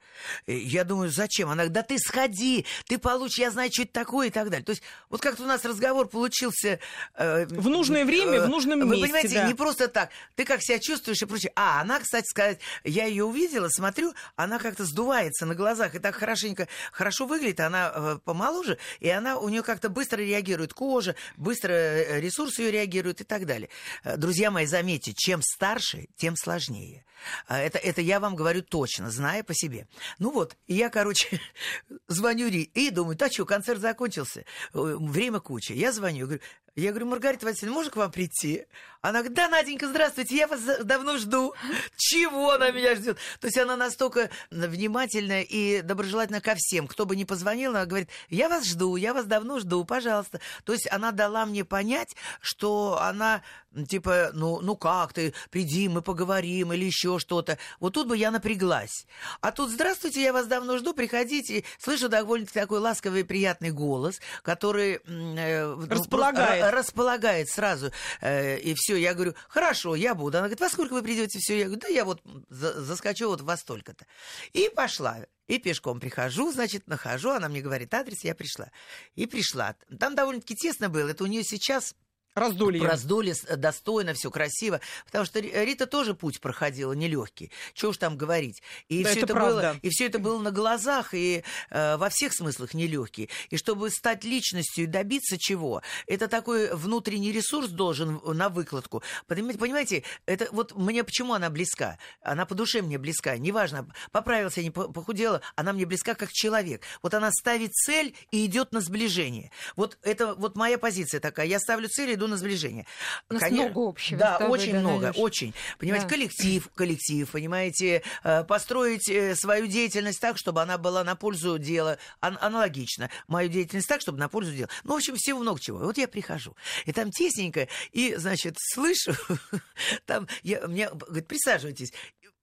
Э, 0.47 0.53
Я 0.57 0.83
думаю, 0.83 1.11
зачем? 1.11 1.49
Она 1.49 1.63
говорит, 1.63 1.73
да 1.73 1.83
ты 1.83 1.99
сходи, 1.99 2.67
ты 2.89 2.99
получишь, 2.99 3.39
я 3.39 3.53
знаю, 3.53 3.71
что 3.73 3.83
это 3.83 3.93
такое 3.93 4.27
и 4.27 4.31
так 4.31 4.51
далее. 4.51 4.65
То 4.65 4.71
есть, 4.71 4.83
вот 5.09 5.21
как-то 5.21 5.45
у 5.45 5.47
нас 5.47 5.65
разговор 5.65 6.09
получился... 6.09 6.81
э, 7.15 7.47
В 7.47 7.69
нужное 7.69 8.05
время, 8.05 8.43
в 8.43 8.49
нужном 8.49 8.81
Вы 8.81 8.87
месте, 8.87 9.03
понимаете, 9.07 9.35
да. 9.35 9.47
не 9.47 9.55
просто 9.55 9.87
так. 9.87 10.11
Ты 10.35 10.45
как 10.45 10.63
себя 10.63 10.81
чувствуешь 10.81 11.23
и 11.23 11.27
прочее. 11.27 11.53
А, 11.55 11.81
она, 11.81 12.01
кстати 12.01 12.27
сказать, 12.29 12.59
я 12.83 13.07
ее 13.07 13.25
увидела, 13.25 13.69
смотрю, 13.69 14.13
она 14.35 14.59
как-то 14.59 14.85
сдувается 14.85 15.47
на 15.47 15.55
глазах 15.55 15.95
и 15.95 16.01
так 16.01 16.17
хорошенько, 16.17 16.67
хорошо 16.91 17.27
выглядит, 17.27 17.61
она 17.61 17.93
э, 17.95 18.19
помоложе, 18.25 18.79
и 18.99 19.09
она, 19.09 19.39
у 19.39 19.49
нее 19.49 19.63
как-то 19.63 19.89
быстро 19.91 20.19
реагирует 20.19 20.75
кожа, 20.75 21.15
быстро 21.37 21.71
э, 21.73 22.21
ресурсы 22.21 22.63
ее 22.63 22.73
реагируют 22.73 23.21
и 23.21 23.25
так 23.25 23.47
далее. 23.47 23.69
Э, 24.03 24.17
Друзья 24.17 24.51
мои, 24.51 24.67
заметьте, 24.67 25.13
чем 25.15 25.41
старше, 25.41 26.07
тем 26.17 26.37
сложнее. 26.37 27.05
А 27.47 27.59
Это, 27.59 27.79
это 27.79 28.01
я 28.01 28.21
вам 28.21 28.37
говорю 28.37 28.63
точно, 28.63 29.11
зная 29.11 29.43
по 29.43 29.55
себе. 29.55 29.89
Ну 30.19 30.31
вот, 30.31 30.57
я, 30.67 30.91
короче, 30.91 31.41
звоню 32.09 32.49
Ри 32.49 32.63
и 32.63 32.91
думаю, 32.91 33.17
да 33.17 33.31
что, 33.31 33.45
концерт 33.45 33.81
закончился, 33.81 34.41
э, 34.41 34.45
время 34.73 35.41
куча. 35.41 35.75
Я 35.75 35.93
звоню, 35.93 36.27
говорю, 36.27 36.43
я 36.83 36.91
говорю, 36.91 37.07
Маргарита 37.07 37.47
Васильевна, 37.47 37.75
можно 37.75 37.91
к 37.91 37.97
вам 37.97 38.11
прийти? 38.11 38.67
Она 39.01 39.21
говорит, 39.21 39.37
да, 39.37 39.49
Наденька, 39.49 39.89
здравствуйте, 39.89 40.37
я 40.37 40.49
вас 40.49 40.61
давно 40.85 41.17
жду. 41.17 41.55
Чего 41.97 42.51
она 42.51 42.71
меня 42.71 42.97
ждет? 42.97 43.19
То 43.41 43.47
есть 43.47 43.57
она 43.57 43.77
настолько 43.77 44.31
внимательна 44.51 45.43
и 45.43 45.81
доброжелательна 45.81 46.41
ко 46.41 46.55
всем. 46.57 46.87
Кто 46.87 47.07
бы 47.07 47.15
ни 47.15 47.25
позвонил, 47.25 47.71
она 47.71 47.87
говорит, 47.87 48.09
я 48.29 48.49
вас 48.49 48.67
жду, 48.67 48.97
я 48.97 49.15
вас 49.15 49.25
давно 49.27 49.61
жду, 49.61 49.85
пожалуйста. 49.85 50.41
То 50.65 50.73
есть 50.73 50.91
она 50.91 51.13
дала 51.13 51.47
мне 51.47 51.65
понять, 51.65 52.17
что 52.41 52.99
она, 53.01 53.43
типа, 53.89 54.31
ну, 54.33 54.61
ну 54.61 54.77
как 54.77 55.13
ты, 55.13 55.35
приди, 55.51 55.89
мы 55.89 56.03
поговорим 56.03 56.73
или 56.73 56.85
еще 56.85 57.19
что-то. 57.19 57.59
Вот 57.79 57.95
тут 57.95 58.09
бы 58.09 58.17
я 58.17 58.31
напряглась. 58.31 59.07
А 59.41 59.53
тут, 59.53 59.71
здравствуйте, 59.71 60.21
я 60.21 60.33
вас 60.33 60.47
давно 60.47 60.79
жду, 60.79 60.93
приходите. 60.93 61.65
Слышу 61.79 62.09
довольно-таки 62.09 62.59
такой 62.59 62.81
ласковый 62.81 63.21
и 63.21 63.25
приятный 63.25 63.71
голос, 63.71 64.21
который... 64.43 65.01
Э, 65.07 65.77
Располагает. 65.89 66.66
Располагает 66.71 67.49
сразу. 67.49 67.93
Э, 68.21 68.59
и 68.59 68.75
все, 68.75 68.97
я 68.97 69.15
говорю, 69.15 69.35
хорошо, 69.49 69.95
я 69.95 70.15
буду. 70.15 70.39
Она 70.39 70.49
говорит, 70.49 70.61
во 70.61 70.69
сколько 70.69 70.93
вы 70.95 71.03
придете? 71.03 71.39
Все, 71.39 71.59
я 71.59 71.65
говорю, 71.67 71.81
да 71.81 71.89
я 71.89 72.05
вот 72.05 72.23
за- 72.49 72.81
заскочу 72.81 73.29
вот 73.29 73.41
во 73.41 73.57
столько-то. 73.57 74.07
И 74.53 74.71
пошла. 74.75 75.19
И 75.47 75.59
пешком 75.59 76.01
прихожу, 76.01 76.53
значит, 76.53 76.89
нахожу, 76.89 77.31
она 77.31 77.49
мне 77.49 77.61
говорит 77.61 77.95
адрес, 77.95 78.25
я 78.25 78.35
пришла. 78.35 78.71
И 79.15 79.27
пришла. 79.27 79.77
Там 79.99 80.15
довольно-таки 80.15 80.57
тесно 80.57 80.89
было. 80.89 81.11
Это 81.11 81.23
у 81.23 81.29
нее 81.29 81.45
сейчас 81.45 81.95
Раздолье. 82.37 82.87
Раздолье 82.87 83.35
с- 83.35 83.57
достойно, 83.57 84.13
все 84.15 84.31
красиво. 84.31 84.81
Потому 85.07 85.25
что 85.25 85.41
Ри- 85.41 85.51
Рита 85.65 85.87
тоже 85.87 86.15
путь 86.15 86.41
проходила 86.41 86.93
нелегкий. 86.93 87.51
Чего 87.73 87.91
уж 87.93 87.97
там 87.97 88.17
говорить. 88.19 88.63
И 88.89 89.03
Да, 89.03 89.11
все 89.11 89.21
это 89.21 89.33
это, 89.33 89.41
было, 89.43 89.77
и 89.83 89.89
все 89.89 90.07
это 90.07 90.19
было 90.19 90.39
на 90.39 90.51
глазах 90.51 91.15
и 91.15 91.43
э, 91.71 91.97
во 91.97 92.11
всех 92.11 92.35
смыслах 92.35 92.75
нелегкий. 92.75 93.31
И 93.49 93.57
чтобы 93.57 93.91
стать 93.91 94.25
личностью 94.25 94.85
и 94.85 94.87
добиться 94.87 95.39
чего, 95.39 95.81
это 96.07 96.29
такой 96.29 96.75
внутренний 96.75 97.33
ресурс 97.33 97.69
должен 97.71 98.21
на 98.25 98.51
выкладку. 98.51 99.03
Понимаете, 99.27 99.59
понимаете, 99.59 100.03
это 100.27 100.49
вот 100.53 100.77
мне 100.77 101.05
почему 101.05 101.33
она 101.33 101.49
близка? 101.49 101.99
Она 102.21 102.45
по 102.45 102.55
душе 102.55 102.83
мне 102.83 102.99
близка. 102.99 103.39
Неважно, 103.39 103.89
поправился, 104.13 104.63
не 104.63 104.71
по- 104.71 104.89
похудела, 104.93 105.41
она 105.55 105.73
мне 105.73 105.87
близка 105.87 106.15
как 106.15 106.31
человек. 106.33 106.83
Вот 107.03 107.15
она 107.15 107.31
ставит 107.33 107.73
цель 107.73 108.15
и 108.31 108.45
идет 108.45 108.73
на 108.73 108.81
сближение. 108.83 109.51
Вот 109.75 109.97
это 110.03 110.35
вот 110.35 110.55
моя 110.57 110.77
позиция 110.77 111.21
такая. 111.21 111.47
Я 111.47 111.59
ставлю 111.61 111.89
цель, 111.89 112.13
иду 112.15 112.26
на 112.27 112.37
сближение. 112.37 112.87
У 113.31 113.35
нас 113.35 113.43
Коне- 113.43 113.63
много 113.69 113.89
общего 113.89 114.19
Да, 114.19 114.39
тобой, 114.39 114.59
очень 114.59 114.73
да, 114.73 114.81
много, 114.81 115.07
Надюш. 115.07 115.23
очень. 115.23 115.55
Понимаете, 115.79 116.07
Да. 116.07 116.11
коллектив, 116.11 116.69
коллектив, 116.75 117.31
понимаете, 117.31 118.03
э, 118.25 118.45
построить 118.45 119.09
э, 119.09 119.35
свою 119.37 119.67
деятельность 119.67 120.21
так, 120.21 120.39
чтобы 120.39 120.63
она 120.63 120.79
была 120.79 121.05
на 121.05 121.17
пользу 121.17 121.59
дела, 121.59 121.99
ан- 122.21 122.39
аналогично. 122.41 123.11
Мою 123.29 123.49
деятельность 123.49 123.89
так, 123.89 124.01
чтобы 124.01 124.19
на 124.19 124.29
пользу 124.29 124.53
дела. 124.53 124.69
Ну, 124.85 124.95
в 124.95 124.97
общем, 124.97 125.15
всего 125.17 125.39
много 125.41 125.61
чего. 125.61 125.79
Вот 125.79 125.99
я 125.99 126.09
прихожу, 126.09 126.57
и 126.85 126.93
там 126.93 127.11
тесненько, 127.11 127.69
и, 127.93 128.15
значит, 128.17 128.57
слышу, 128.75 129.13
там, 130.07 130.29
я, 130.43 130.67
мне, 130.67 130.89
говорит, 130.91 131.27
присаживайтесь. 131.29 131.93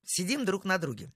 Сидим 0.06 0.44
друг 0.46 0.66
на 0.66 0.78
друге. 0.78 1.12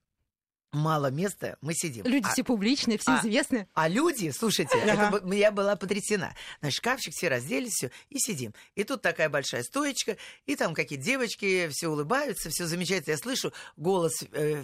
Мало 0.73 1.11
места, 1.11 1.57
мы 1.61 1.73
сидим. 1.73 2.05
Люди 2.05 2.25
А- 2.27 2.33
все 2.33 2.43
публичные, 2.43 2.97
все 2.97 3.13
а- 3.13 3.19
известны. 3.19 3.67
а 3.73 3.87
люди, 3.87 4.31
слушайте, 4.31 4.77
это 4.77 4.93
Ага. 4.93 5.19
б- 5.19 5.35
я 5.37 5.51
была 5.51 5.75
потрясена. 5.77 6.35
Значит, 6.59 6.77
шкафчик, 6.77 7.13
все 7.13 7.29
разделись, 7.29 7.73
все, 7.73 7.91
и 8.09 8.19
сидим. 8.19 8.53
И 8.75 8.83
тут 8.83 9.01
такая 9.01 9.29
большая 9.29 9.63
стоечка, 9.63 10.17
и 10.45 10.55
там 10.57 10.73
какие-то 10.73 11.05
девочки, 11.05 11.69
все 11.71 11.87
улыбаются, 11.87 12.49
все 12.49 12.65
замечательно. 12.67 13.13
Я 13.13 13.17
слышу 13.17 13.53
голос 13.77 14.13
э, 14.33 14.61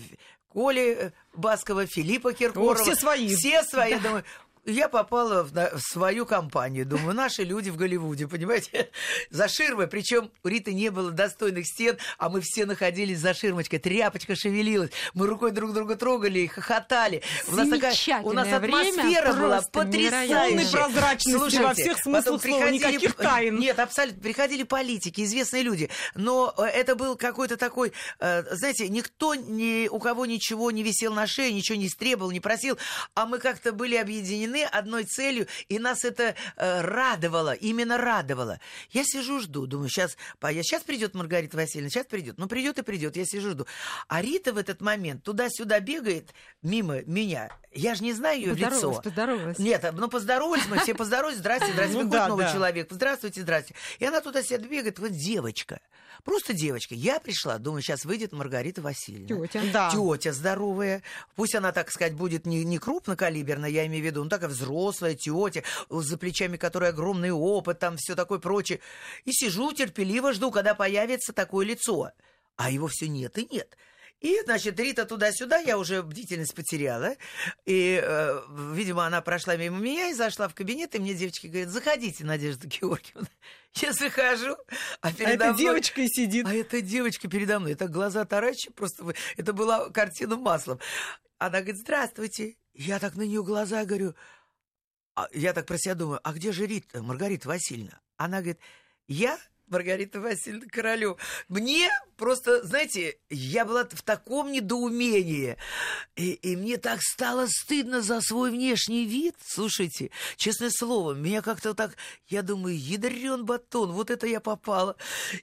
Коли 0.50 0.94
э, 0.94 1.12
Баскова, 1.34 1.88
Филиппа 1.88 2.34
Киркорова. 2.34 2.76
все 2.76 2.96
свои. 2.96 3.34
Все 3.34 3.64
свои, 3.64 3.98
думаю. 3.98 4.24
Я 4.66 4.88
попала 4.88 5.44
в, 5.44 5.54
на- 5.54 5.72
в 5.76 5.82
свою 5.82 6.26
компанию. 6.26 6.86
Думаю, 6.86 7.14
наши 7.14 7.44
люди 7.44 7.70
в 7.70 7.76
Голливуде, 7.76 8.28
понимаете? 8.28 8.90
За 9.30 9.50
ширмой. 9.50 9.88
Причем 9.88 10.32
у 10.44 10.48
Риты 10.48 10.74
не 10.74 10.90
было 10.90 11.12
достойных 11.12 11.66
стен, 11.68 11.98
а 12.18 12.30
мы 12.30 12.40
все 12.42 12.66
находились 12.66 13.20
за 13.20 13.34
ширмочкой. 13.34 13.80
Тряпочка 13.80 14.36
шевелилась. 14.36 14.92
Мы 15.14 15.28
рукой 15.28 15.52
друг 15.52 15.74
друга 15.74 15.96
трогали 15.98 16.40
и 16.40 16.48
хохотали. 16.48 17.22
У 17.50 17.56
нас 17.56 17.68
такая, 17.68 17.94
у 18.24 18.32
нас 18.32 18.48
атмосфера 18.54 19.34
была 19.34 19.62
потрясающая. 19.72 20.72
прозрачности 20.72 21.58
во 21.62 21.74
всех 21.74 21.98
смыслах 22.00 22.42
слова, 22.42 22.70
никаких 22.70 23.16
тайн. 23.16 23.60
Нет, 23.60 23.80
абсолютно. 23.80 24.22
Приходили 24.22 24.64
политики, 24.64 25.22
известные 25.22 25.64
люди. 25.64 25.90
Но 26.16 26.54
э, 26.58 26.64
это 26.64 26.96
был 26.96 27.18
какой-то 27.18 27.58
такой, 27.58 27.92
э, 28.20 28.44
знаете, 28.56 28.88
никто, 28.88 29.36
ни, 29.36 29.90
у 29.90 30.00
кого 30.00 30.26
ничего 30.26 30.72
не 30.72 30.84
висел 30.84 31.14
на 31.14 31.28
шее, 31.28 31.52
ничего 31.52 31.78
не 31.78 31.90
стребовал, 31.90 32.32
не 32.32 32.40
просил, 32.40 32.78
а 33.14 33.26
мы 33.26 33.40
как-то 33.40 33.74
были 33.74 33.96
объединены 33.98 34.53
одной 34.62 35.06
целью, 35.06 35.48
и 35.70 35.80
нас 35.80 36.04
это 36.04 36.36
э, 36.56 36.82
радовало, 36.82 37.54
именно 37.54 37.98
радовало. 37.98 38.60
Я 38.92 39.04
сижу, 39.04 39.40
жду, 39.40 39.66
думаю, 39.66 39.90
сейчас, 39.90 40.18
сейчас 40.42 40.84
придет 40.84 41.16
Маргарита 41.16 41.58
Васильевна, 41.58 41.90
сейчас 41.90 42.06
придет. 42.06 42.38
Ну, 42.38 42.48
придет 42.48 42.78
и 42.80 42.82
придет, 42.82 43.16
я 43.16 43.26
сижу, 43.26 43.52
жду. 43.52 43.68
А 44.08 44.22
Рита 44.22 44.54
в 44.54 44.58
этот 44.58 44.82
момент 44.82 45.24
туда-сюда 45.24 45.80
бегает 45.80 46.34
мимо 46.62 47.02
меня. 47.04 47.50
Я 47.74 47.96
же 47.96 48.04
не 48.04 48.14
знаю 48.14 48.40
ее 48.40 48.54
лицо. 48.54 49.02
поздоровалась. 49.02 49.58
Нет, 49.60 49.86
ну 49.94 50.08
поздоровались 50.08 50.68
мы, 50.68 50.80
все 50.80 50.94
поздоровались, 50.94 51.40
здрасте, 51.40 51.72
здрасте, 51.74 51.98
Ну 51.98 52.10
да, 52.10 52.28
новый 52.28 52.46
да. 52.46 52.54
человек, 52.54 52.88
здравствуйте, 52.90 53.42
здрасте. 53.42 53.74
И 54.00 54.06
она 54.06 54.22
туда 54.22 54.44
себя 54.44 54.60
бегает, 54.60 55.00
вот 55.00 55.12
девочка, 55.12 55.80
просто 56.24 56.54
девочка. 56.54 56.94
Я 56.94 57.20
пришла, 57.20 57.58
думаю, 57.58 57.82
сейчас 57.82 58.06
выйдет 58.06 58.32
Маргарита 58.32 58.82
Васильевна. 58.82 59.48
Тетя. 59.48 59.62
Да. 59.72 59.92
Тетя 59.92 60.34
здоровая. 60.34 61.02
Пусть 61.36 61.56
она, 61.56 61.72
так 61.72 61.92
сказать, 61.92 62.14
будет 62.14 62.46
не, 62.46 62.64
не 62.64 62.78
крупнокалиберная, 62.78 63.70
я 63.70 63.86
имею 63.88 64.04
в 64.04 64.06
виду, 64.06 64.24
ну 64.24 64.30
такая 64.44 64.50
взрослая 64.50 65.16
тетя, 65.16 65.64
за 65.90 66.18
плечами 66.18 66.58
которой 66.58 66.90
огромный 66.90 67.32
опыт, 67.32 67.80
там 67.80 67.96
все 67.98 68.16
такое 68.16 68.40
прочее. 68.40 68.80
И 69.26 69.32
сижу, 69.32 69.72
терпеливо 69.74 70.34
жду, 70.34 70.52
когда 70.52 70.76
появится 70.76 71.34
такое 71.34 71.66
лицо. 71.66 72.12
А 72.56 72.70
его 72.70 72.88
все 72.88 73.08
нет 73.08 73.38
и 73.38 73.48
нет. 73.52 73.78
И, 74.20 74.40
значит, 74.46 74.80
Рита 74.80 75.06
туда-сюда, 75.06 75.58
я 75.58 75.78
уже 75.78 76.02
бдительность 76.02 76.56
потеряла. 76.56 77.16
И, 77.66 78.00
э, 78.02 78.42
видимо, 78.74 79.06
она 79.06 79.22
прошла 79.22 79.58
мимо 79.58 79.80
меня 79.80 80.10
и 80.10 80.14
зашла 80.14 80.48
в 80.48 80.56
кабинет, 80.56 80.96
и 80.96 81.00
мне 81.00 81.14
девочки 81.14 81.48
говорят, 81.48 81.70
заходите, 81.70 82.24
Надежда 82.24 82.68
Георгиевна. 82.68 83.28
Я 83.76 83.92
захожу, 83.92 84.56
а 85.02 85.10
А 85.10 85.12
передо 85.12 85.34
эта 85.34 85.46
мной... 85.48 85.58
девочка 85.58 86.02
и 86.02 86.08
сидит. 86.08 86.46
А 86.48 86.54
эта 86.54 86.80
девочка 86.80 87.28
передо 87.28 87.60
мной, 87.60 87.74
это 87.74 87.88
глаза 87.88 88.24
таращи, 88.24 88.72
просто 88.72 89.04
это 89.36 89.52
была 89.52 89.90
картина 89.90 90.38
маслом. 90.38 90.80
Она 91.38 91.60
говорит, 91.60 91.82
здравствуйте. 91.82 92.56
Я 92.74 93.00
так 93.00 93.16
на 93.16 93.22
нее 93.22 93.44
глаза 93.44 93.86
говорю, 93.86 94.16
а 95.16 95.28
я 95.32 95.54
так 95.54 95.66
про 95.66 95.78
себя 95.78 95.96
думаю, 95.96 96.20
а 96.24 96.34
где 96.34 96.52
же 96.52 96.66
Рита, 96.66 97.04
Маргарита 97.04 97.48
Васильевна? 97.48 98.02
Она 98.18 98.38
говорит, 98.38 98.60
я 99.08 99.38
Маргарита 99.68 100.20
Васильевна 100.20 100.68
Королёв. 100.70 101.20
Мне 101.48 101.90
просто, 102.18 102.64
знаете, 102.64 103.18
я 103.30 103.66
была 103.66 103.86
в 103.90 104.02
таком 104.02 104.52
недоумении. 104.52 105.58
И, 106.16 106.34
и 106.34 106.56
мне 106.56 106.78
так 106.78 107.02
стало 107.02 107.48
стыдно 107.48 108.02
за 108.02 108.22
свой 108.22 108.52
внешний 108.52 109.06
вид. 109.06 109.36
Слушайте, 109.46 110.12
честное 110.38 110.70
слово, 110.70 111.14
меня 111.14 111.42
как-то 111.42 111.74
так... 111.74 111.96
Я 112.28 112.42
думаю, 112.42 112.78
ядрен 112.78 113.46
батон, 113.46 113.92
вот 113.92 114.10
это 114.12 114.28
я 114.28 114.40
попала. 114.40 114.96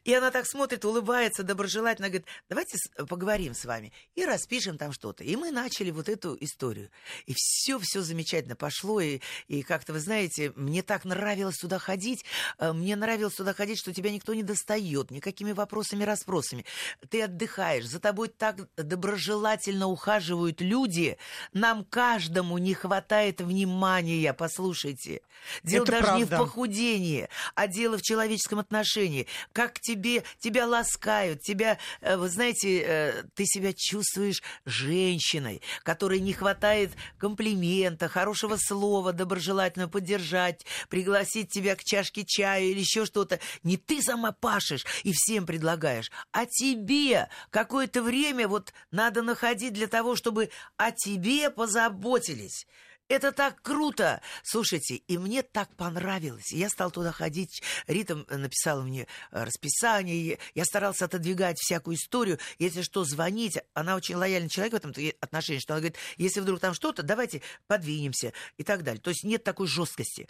И 0.05 0.15
она 0.15 0.31
так 0.31 0.47
смотрит, 0.47 0.85
улыбается, 0.85 1.43
доброжелательно, 1.43 2.09
говорит, 2.09 2.27
давайте 2.49 2.79
поговорим 3.09 3.55
с 3.55 3.65
вами 3.65 3.93
и 4.15 4.25
распишем 4.25 4.79
там 4.79 4.93
что-то. 4.93 5.25
И 5.25 5.37
мы 5.37 5.51
начали 5.51 5.91
вот 5.91 6.09
эту 6.09 6.37
историю. 6.41 6.91
И 7.27 7.35
все-все 7.37 8.03
замечательно 8.03 8.57
пошло. 8.57 9.01
И, 9.01 9.21
и 9.49 9.63
как-то, 9.63 9.93
вы 9.93 10.01
знаете, 10.01 10.53
мне 10.57 10.83
так 10.83 11.05
нравилось 11.05 11.59
туда 11.59 11.79
ходить. 11.79 12.25
э, 12.59 12.73
Мне 12.73 12.97
нравилось 12.97 13.35
туда 13.35 13.55
ходить, 13.55 13.79
что 13.79 13.93
тебя 13.93 14.10
никто 14.11 14.35
не 14.35 14.43
достает, 14.43 15.11
никакими 15.11 15.53
вопросами, 15.53 16.05
расспросами. 16.05 16.65
Ты 17.09 17.23
отдыхаешь, 17.23 17.87
за 17.87 18.01
тобой 18.01 18.29
так 18.29 18.69
доброжелательно 18.77 19.87
ухаживают 19.87 20.61
люди. 20.61 21.17
Нам 21.53 21.85
каждому 21.85 22.59
не 22.59 22.75
хватает 22.75 23.41
внимания, 23.41 24.33
послушайте. 24.33 25.21
Дело 25.63 25.85
Это 25.85 25.93
даже 25.93 26.19
не 26.19 26.25
в 26.25 26.29
правда. 26.29 26.45
похудении, 26.47 27.29
а 27.55 27.67
дело 27.67 27.99
в 27.99 28.03
человеческом 28.03 28.59
отношении. 28.59 29.27
Как 29.53 29.81
тебе, 29.81 30.23
тебя 30.39 30.67
ласкают, 30.67 31.43
тебя, 31.43 31.79
э, 32.01 32.17
вы 32.17 32.29
знаете, 32.29 32.83
э, 32.83 33.23
ты 33.35 33.45
себя 33.47 33.73
чувствуешь 33.75 34.43
женщиной, 34.65 35.63
которой 35.83 36.21
не 36.21 36.33
хватает 36.33 36.93
комплимента, 37.19 38.09
хорошего 38.09 38.57
слова, 38.59 39.13
доброжелательно 39.13 39.89
поддержать, 39.89 40.65
пригласить 40.89 41.51
тебя 41.51 41.77
к 41.77 41.85
чашке 41.85 42.25
чая 42.25 42.65
или 42.65 42.81
еще 42.81 43.07
что-то. 43.07 43.41
Не 43.63 43.77
ты 43.77 44.00
сама 44.01 44.33
пашешь 44.33 44.87
и 45.03 45.13
всем 45.13 45.47
предлагаешь, 45.47 46.11
а 46.33 46.47
тебе 46.47 47.29
какое-то 47.51 48.03
время 48.03 48.49
вот 48.49 48.73
надо 48.91 49.23
находить 49.23 49.73
для 49.73 49.87
того, 49.87 50.17
чтобы 50.17 50.51
о 50.77 50.91
тебе 50.93 51.51
позаботились. 51.51 52.67
Это 53.11 53.33
так 53.33 53.61
круто! 53.61 54.23
Слушайте, 54.45 54.95
и 54.95 55.19
мне 55.19 55.43
так 55.43 55.75
понравилось. 55.75 56.53
Я 56.53 56.69
стал 56.69 56.93
туда 56.93 57.11
ходить. 57.11 57.61
Рита 57.89 58.25
написала 58.31 58.83
мне 58.83 59.09
э, 59.33 59.43
расписание. 59.43 60.39
Я 60.55 60.65
старался 60.65 61.07
отодвигать 61.07 61.59
всякую 61.59 61.97
историю. 61.97 62.39
Если 62.61 62.83
что, 62.83 63.03
звонить. 63.03 63.59
Она 63.75 63.97
очень 63.97 64.15
лояльный 64.15 64.49
человек 64.49 64.75
в 64.75 64.77
этом 64.77 64.95
отношении, 65.21 65.59
что 65.59 65.75
она 65.75 65.81
говорит, 65.81 65.99
если 66.19 66.39
вдруг 66.39 66.61
там 66.61 66.73
что-то, 66.73 67.03
давайте 67.03 67.43
подвинемся 67.67 68.33
и 68.59 68.63
так 68.63 68.85
далее. 68.85 69.03
То 69.03 69.11
есть 69.11 69.25
нет 69.25 69.43
такой 69.43 69.67
жесткости. 69.67 70.29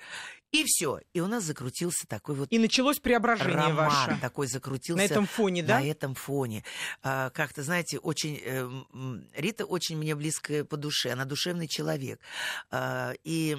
И 0.50 0.64
все. 0.66 1.00
И 1.12 1.20
у 1.20 1.26
нас 1.26 1.44
закрутился 1.44 2.06
такой 2.06 2.34
вот... 2.34 2.50
И 2.50 2.58
началось 2.58 2.98
преображение 2.98 3.56
роман 3.56 3.74
ваше. 3.74 4.18
такой 4.22 4.46
закрутился. 4.46 5.02
На 5.02 5.04
этом 5.04 5.26
фоне, 5.26 5.62
да? 5.62 5.80
На 5.80 5.86
этом 5.86 6.14
фоне. 6.14 6.64
А, 7.02 7.28
как-то, 7.28 7.62
знаете, 7.62 7.98
очень... 7.98 8.40
Э, 8.42 8.68
Рита 9.36 9.66
очень 9.66 9.98
мне 9.98 10.14
близкая 10.14 10.64
по 10.64 10.78
душе. 10.78 11.10
Она 11.10 11.26
душевный 11.26 11.68
человек. 11.68 12.20
А, 12.70 13.12
и 13.24 13.56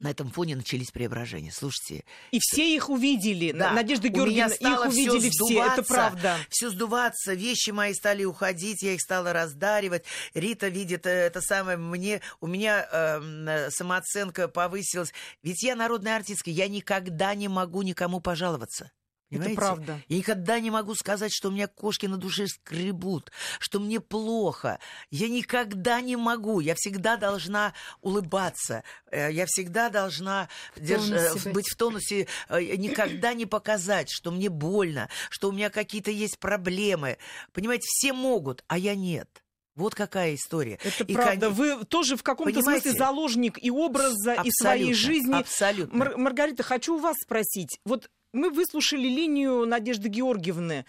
на 0.00 0.10
этом 0.10 0.30
фоне 0.30 0.56
начались 0.56 0.90
преображения. 0.90 1.52
Слушайте. 1.52 2.04
И 2.30 2.38
все 2.40 2.74
их 2.74 2.88
увидели. 2.88 3.52
Да. 3.52 3.72
Надежда 3.72 4.08
Георгиевна, 4.08 4.54
их 4.54 4.86
увидели 4.86 5.28
все. 5.28 5.62
Это 5.62 5.82
правда. 5.82 6.36
Все 6.48 6.70
сдуваться, 6.70 7.34
вещи 7.34 7.70
мои 7.70 7.92
стали 7.92 8.24
уходить, 8.24 8.82
я 8.82 8.94
их 8.94 9.00
стала 9.00 9.32
раздаривать. 9.32 10.04
Рита 10.32 10.68
видит 10.68 11.06
э, 11.06 11.10
это 11.10 11.42
самое 11.42 11.76
мне, 11.76 12.22
у 12.40 12.46
меня 12.46 12.88
э, 12.90 13.70
самооценка 13.70 14.48
повысилась. 14.48 15.12
Ведь 15.42 15.62
я 15.62 15.76
народная 15.76 16.16
артистка, 16.16 16.50
я 16.50 16.66
никогда 16.68 17.34
не 17.34 17.48
могу 17.48 17.82
никому 17.82 18.20
пожаловаться. 18.20 18.90
Понимаете? 19.30 19.52
Это 19.52 19.60
правда. 19.60 20.00
Я 20.08 20.16
никогда 20.18 20.60
не 20.60 20.70
могу 20.70 20.94
сказать, 20.94 21.32
что 21.32 21.48
у 21.48 21.52
меня 21.52 21.68
кошки 21.68 22.06
на 22.06 22.16
душе 22.16 22.48
скребут, 22.48 23.30
что 23.60 23.78
мне 23.78 24.00
плохо. 24.00 24.80
Я 25.10 25.28
никогда 25.28 26.00
не 26.00 26.16
могу. 26.16 26.60
Я 26.60 26.74
всегда 26.74 27.16
должна 27.16 27.72
улыбаться. 28.00 28.82
Э, 29.10 29.32
я 29.32 29.46
всегда 29.46 29.88
должна 29.88 30.48
держ... 30.76 31.10
Э, 31.10 31.50
быть 31.52 31.68
в 31.70 31.76
тонусе, 31.76 32.26
э, 32.48 32.60
никогда 32.76 33.32
не 33.32 33.46
показать, 33.46 34.10
что 34.10 34.32
мне 34.32 34.48
больно, 34.48 35.08
что 35.30 35.48
у 35.48 35.52
меня 35.52 35.70
какие-то 35.70 36.10
есть 36.10 36.38
проблемы. 36.38 37.18
Понимаете, 37.52 37.86
все 37.86 38.12
могут, 38.12 38.64
а 38.66 38.78
я 38.78 38.94
нет. 38.96 39.44
Вот 39.76 39.94
какая 39.94 40.34
история. 40.34 40.78
Это 40.82 41.04
и 41.04 41.14
правда. 41.14 41.46
Кон... 41.46 41.54
Вы 41.54 41.84
тоже 41.84 42.16
в 42.16 42.22
каком-то 42.22 42.52
Понимаете? 42.52 42.82
смысле 42.82 42.98
заложник 42.98 43.62
и 43.62 43.70
образа, 43.70 44.32
абсолютно, 44.32 44.48
и 44.48 44.50
своей 44.50 44.94
жизни. 44.94 45.40
Абсолютно. 45.40 45.96
Мар- 45.96 46.16
Маргарита, 46.18 46.62
хочу 46.64 46.96
у 46.96 46.98
вас 46.98 47.16
спросить. 47.22 47.78
Вот 47.84 48.10
мы 48.32 48.50
выслушали 48.50 49.08
линию 49.08 49.66
Надежды 49.66 50.08
Георгиевны. 50.08 50.84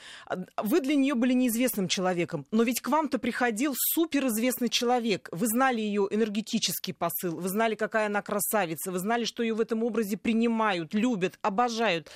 Вы 0.58 0.82
для 0.82 0.96
нее 0.96 1.16
были 1.16 1.34
неизвестным 1.34 1.88
человеком, 1.88 2.46
но 2.52 2.64
ведь 2.64 2.82
к 2.82 2.88
вам-то 2.88 3.20
приходил 3.20 3.74
суперизвестный 3.76 4.70
человек. 4.70 5.30
Вы 5.32 5.48
знали 5.48 5.82
ее 5.82 6.08
энергетический 6.10 6.94
посыл, 6.94 7.40
вы 7.40 7.50
знали, 7.50 7.76
какая 7.76 8.08
она 8.08 8.22
красавица, 8.22 8.92
вы 8.92 9.00
знали, 9.00 9.26
что 9.26 9.44
ее 9.44 9.54
в 9.54 9.62
этом 9.62 9.84
образе 9.84 10.18
принимают, 10.18 10.94
любят, 10.94 11.40
обожают. 11.42 12.10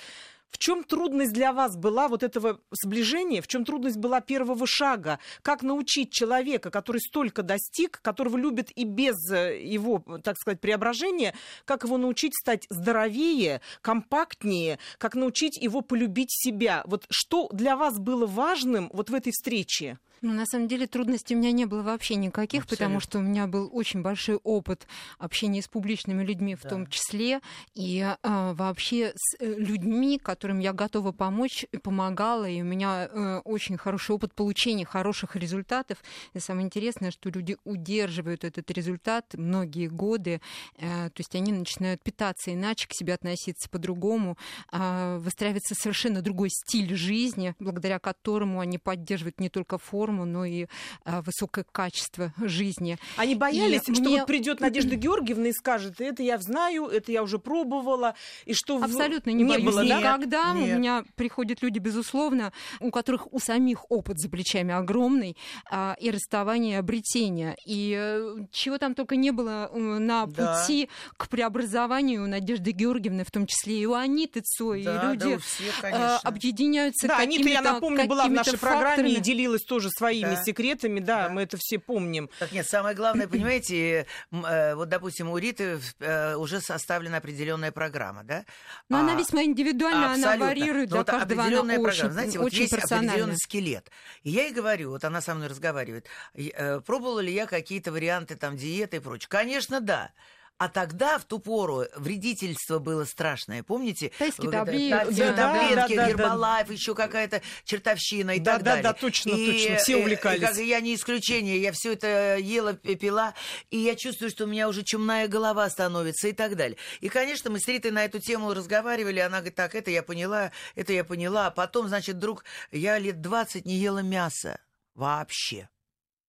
В 0.50 0.58
чем 0.58 0.84
трудность 0.84 1.32
для 1.32 1.52
вас 1.52 1.76
была 1.76 2.08
вот 2.08 2.22
этого 2.22 2.60
сближения? 2.70 3.42
В 3.42 3.46
чем 3.46 3.64
трудность 3.64 3.96
была 3.96 4.20
первого 4.20 4.66
шага? 4.66 5.18
Как 5.42 5.62
научить 5.62 6.12
человека, 6.12 6.70
который 6.70 7.00
столько 7.00 7.42
достиг, 7.42 8.00
которого 8.02 8.36
любят 8.36 8.70
и 8.74 8.84
без 8.84 9.16
э, 9.30 9.60
его, 9.62 10.02
так 10.22 10.36
сказать, 10.38 10.60
преображения, 10.60 11.34
как 11.64 11.84
его 11.84 11.98
научить 11.98 12.34
стать 12.34 12.66
здоровее, 12.70 13.60
компактнее, 13.82 14.78
как 14.98 15.14
научить 15.14 15.56
его 15.56 15.80
полюбить 15.80 16.30
себя? 16.30 16.82
Вот 16.86 17.04
что 17.10 17.48
для 17.52 17.76
вас 17.76 17.98
было 17.98 18.26
важным 18.26 18.90
вот 18.92 19.10
в 19.10 19.14
этой 19.14 19.32
встрече? 19.32 19.98
Ну, 20.22 20.32
на 20.32 20.46
самом 20.46 20.68
деле 20.68 20.86
трудностей 20.86 21.34
у 21.34 21.38
меня 21.38 21.52
не 21.52 21.66
было 21.66 21.82
вообще 21.82 22.16
никаких, 22.16 22.62
Абсолютно. 22.62 22.84
потому 22.86 23.00
что 23.00 23.18
у 23.18 23.22
меня 23.22 23.46
был 23.46 23.68
очень 23.72 24.02
большой 24.02 24.36
опыт 24.36 24.86
общения 25.18 25.62
с 25.62 25.68
публичными 25.68 26.22
людьми 26.22 26.54
в 26.54 26.62
да. 26.62 26.70
том 26.70 26.86
числе, 26.86 27.40
и 27.74 28.00
а, 28.22 28.54
вообще 28.54 29.12
с 29.14 29.36
э, 29.38 29.54
людьми, 29.58 30.18
которым 30.18 30.58
я 30.58 30.72
готова 30.72 31.12
помочь, 31.12 31.66
помогала, 31.82 32.48
и 32.48 32.62
у 32.62 32.64
меня 32.64 33.08
а, 33.10 33.40
очень 33.44 33.76
хороший 33.76 34.12
опыт 34.12 34.32
получения 34.34 34.84
хороших 34.84 35.36
результатов. 35.36 35.98
И 36.34 36.40
самое 36.40 36.66
интересное, 36.66 37.10
что 37.10 37.28
люди 37.28 37.56
удерживают 37.64 38.44
этот 38.44 38.70
результат 38.70 39.34
многие 39.34 39.88
годы, 39.88 40.40
а, 40.78 41.10
то 41.10 41.20
есть 41.20 41.34
они 41.34 41.52
начинают 41.52 42.02
питаться 42.02 42.52
иначе, 42.52 42.88
к 42.88 42.94
себе 42.94 43.14
относиться 43.14 43.68
по-другому, 43.68 44.38
а, 44.72 45.18
выстраивается 45.18 45.74
совершенно 45.74 46.22
другой 46.22 46.48
стиль 46.50 46.94
жизни, 46.94 47.54
благодаря 47.58 47.98
которому 47.98 48.60
они 48.60 48.78
поддерживают 48.78 49.40
не 49.40 49.48
только 49.48 49.78
форму, 49.78 50.05
форму, 50.06 50.24
но 50.24 50.44
и 50.44 50.66
а, 51.04 51.22
высокое 51.22 51.64
качество 51.70 52.32
жизни. 52.38 52.98
Они 53.16 53.34
боялись, 53.34 53.88
и 53.88 53.94
что 53.94 54.02
мне... 54.02 54.18
вот 54.18 54.26
придет 54.26 54.60
Надежда 54.60 54.94
Георгиевна 54.96 55.48
и 55.48 55.52
скажет, 55.52 56.00
это 56.00 56.22
я 56.22 56.38
знаю, 56.38 56.86
это 56.86 57.10
я 57.12 57.22
уже 57.22 57.38
пробовала, 57.38 58.14
и 58.44 58.54
что 58.54 58.82
абсолютно 58.82 59.30
не, 59.30 59.42
не 59.42 59.44
боюсь 59.44 59.64
было, 59.64 59.84
никогда. 59.84 60.52
Нет. 60.52 60.76
У 60.76 60.78
меня 60.78 61.04
приходят 61.16 61.62
люди, 61.62 61.78
безусловно, 61.78 62.52
у 62.80 62.90
которых 62.90 63.32
у 63.32 63.38
самих 63.40 63.90
опыт 63.90 64.18
за 64.18 64.28
плечами 64.28 64.72
огромный, 64.72 65.36
а, 65.70 65.96
и 65.98 66.10
расставание, 66.10 66.74
и 66.74 66.76
обретение, 66.76 67.56
и 67.64 67.96
э, 67.98 68.46
чего 68.52 68.78
там 68.78 68.94
только 68.94 69.16
не 69.16 69.32
было 69.32 69.70
э, 69.72 69.78
на 69.78 70.26
пути 70.26 70.86
да. 70.86 71.14
к 71.16 71.28
преобразованию 71.28 72.24
у 72.24 72.26
Надежды 72.26 72.70
Георгиевны, 72.70 73.24
в 73.24 73.30
том 73.30 73.46
числе 73.46 73.80
и 73.80 73.86
у 73.86 73.94
Аниты 73.94 74.42
Цой, 74.42 74.84
да, 74.84 75.02
и 75.02 75.06
люди 75.06 75.34
да, 75.34 75.38
всех, 75.38 75.84
а, 75.84 76.18
объединяются. 76.22 77.08
Да, 77.08 77.18
Анита, 77.18 77.48
я 77.48 77.62
напомню, 77.62 78.06
была 78.06 78.26
в 78.26 78.30
нашей 78.30 78.56
факторами. 78.56 78.76
программе 78.76 79.12
и 79.14 79.20
делилась 79.20 79.62
тоже 79.62 79.90
своими 79.96 80.34
да. 80.34 80.42
секретами, 80.44 81.00
да, 81.00 81.24
да, 81.24 81.28
мы 81.30 81.42
это 81.42 81.56
все 81.58 81.78
помним. 81.78 82.28
Так 82.38 82.52
нет, 82.52 82.66
самое 82.66 82.94
главное, 82.94 83.26
понимаете, 83.28 84.06
э, 84.30 84.74
вот, 84.74 84.88
допустим, 84.88 85.30
у 85.30 85.38
Риты 85.38 85.80
э, 86.00 86.36
уже 86.36 86.60
составлена 86.60 87.18
определенная 87.18 87.72
программа, 87.72 88.24
да? 88.24 88.44
Но 88.88 88.98
а, 88.98 89.00
она 89.00 89.14
весьма 89.14 89.44
индивидуальна, 89.44 90.12
она 90.12 90.36
варьирует 90.36 90.88
для 90.90 90.98
вот 90.98 91.06
каждого, 91.06 91.42
определенная 91.42 91.76
программа. 91.76 91.96
Очень, 91.96 92.12
Знаете, 92.12 92.38
вот 92.38 92.52
есть 92.52 92.72
определенный 92.72 93.38
скелет. 93.38 93.90
И 94.22 94.30
я 94.30 94.44
ей 94.44 94.52
говорю, 94.52 94.90
вот 94.90 95.04
она 95.04 95.20
со 95.20 95.34
мной 95.34 95.48
разговаривает, 95.48 96.06
э, 96.34 96.80
пробовала 96.80 97.20
ли 97.20 97.32
я 97.32 97.46
какие-то 97.46 97.92
варианты 97.92 98.36
там 98.36 98.56
диеты 98.56 98.98
и 98.98 99.00
прочее? 99.00 99.28
Конечно, 99.28 99.80
да. 99.80 100.12
А 100.58 100.68
тогда, 100.68 101.18
в 101.18 101.24
ту 101.24 101.38
пору, 101.38 101.84
вредительство 101.96 102.78
было 102.78 103.04
страшное. 103.04 103.62
Помните? 103.62 104.10
Тайские 104.18 104.50
таблетки, 104.50 105.18
да, 105.18 105.32
таблетки 105.34 105.94
да, 105.94 106.02
да, 106.02 106.08
Гербалайф, 106.08 106.68
да. 106.68 106.72
еще 106.72 106.94
какая-то 106.94 107.42
чертовщина 107.64 108.32
и 108.32 108.40
да, 108.40 108.54
так 108.54 108.62
да, 108.62 108.70
далее. 108.70 108.82
Да, 108.82 108.92
да, 108.94 108.98
точно, 108.98 109.30
и, 109.30 109.52
точно. 109.52 109.76
Все 109.76 109.96
увлекались. 109.98 110.38
И, 110.38 110.46
как, 110.46 110.56
я 110.56 110.80
не 110.80 110.94
исключение. 110.94 111.60
Я 111.60 111.72
все 111.72 111.92
это 111.92 112.38
ела, 112.38 112.72
пила, 112.72 113.34
и 113.70 113.76
я 113.76 113.94
чувствую, 113.96 114.30
что 114.30 114.44
у 114.44 114.46
меня 114.46 114.68
уже 114.68 114.82
чумная 114.82 115.28
голова 115.28 115.68
становится 115.68 116.28
и 116.28 116.32
так 116.32 116.56
далее. 116.56 116.78
И, 117.00 117.10
конечно, 117.10 117.50
мы 117.50 117.60
с 117.60 117.68
Ритой 117.68 117.90
на 117.90 118.06
эту 118.06 118.18
тему 118.18 118.54
разговаривали. 118.54 119.20
Она 119.20 119.38
говорит, 119.38 119.56
так, 119.56 119.74
это 119.74 119.90
я 119.90 120.02
поняла, 120.02 120.52
это 120.74 120.94
я 120.94 121.04
поняла. 121.04 121.48
А 121.48 121.50
потом, 121.50 121.88
значит, 121.88 122.16
вдруг 122.16 122.44
я 122.72 122.98
лет 122.98 123.20
20 123.20 123.66
не 123.66 123.74
ела 123.74 123.98
мяса 123.98 124.58
вообще. 124.94 125.68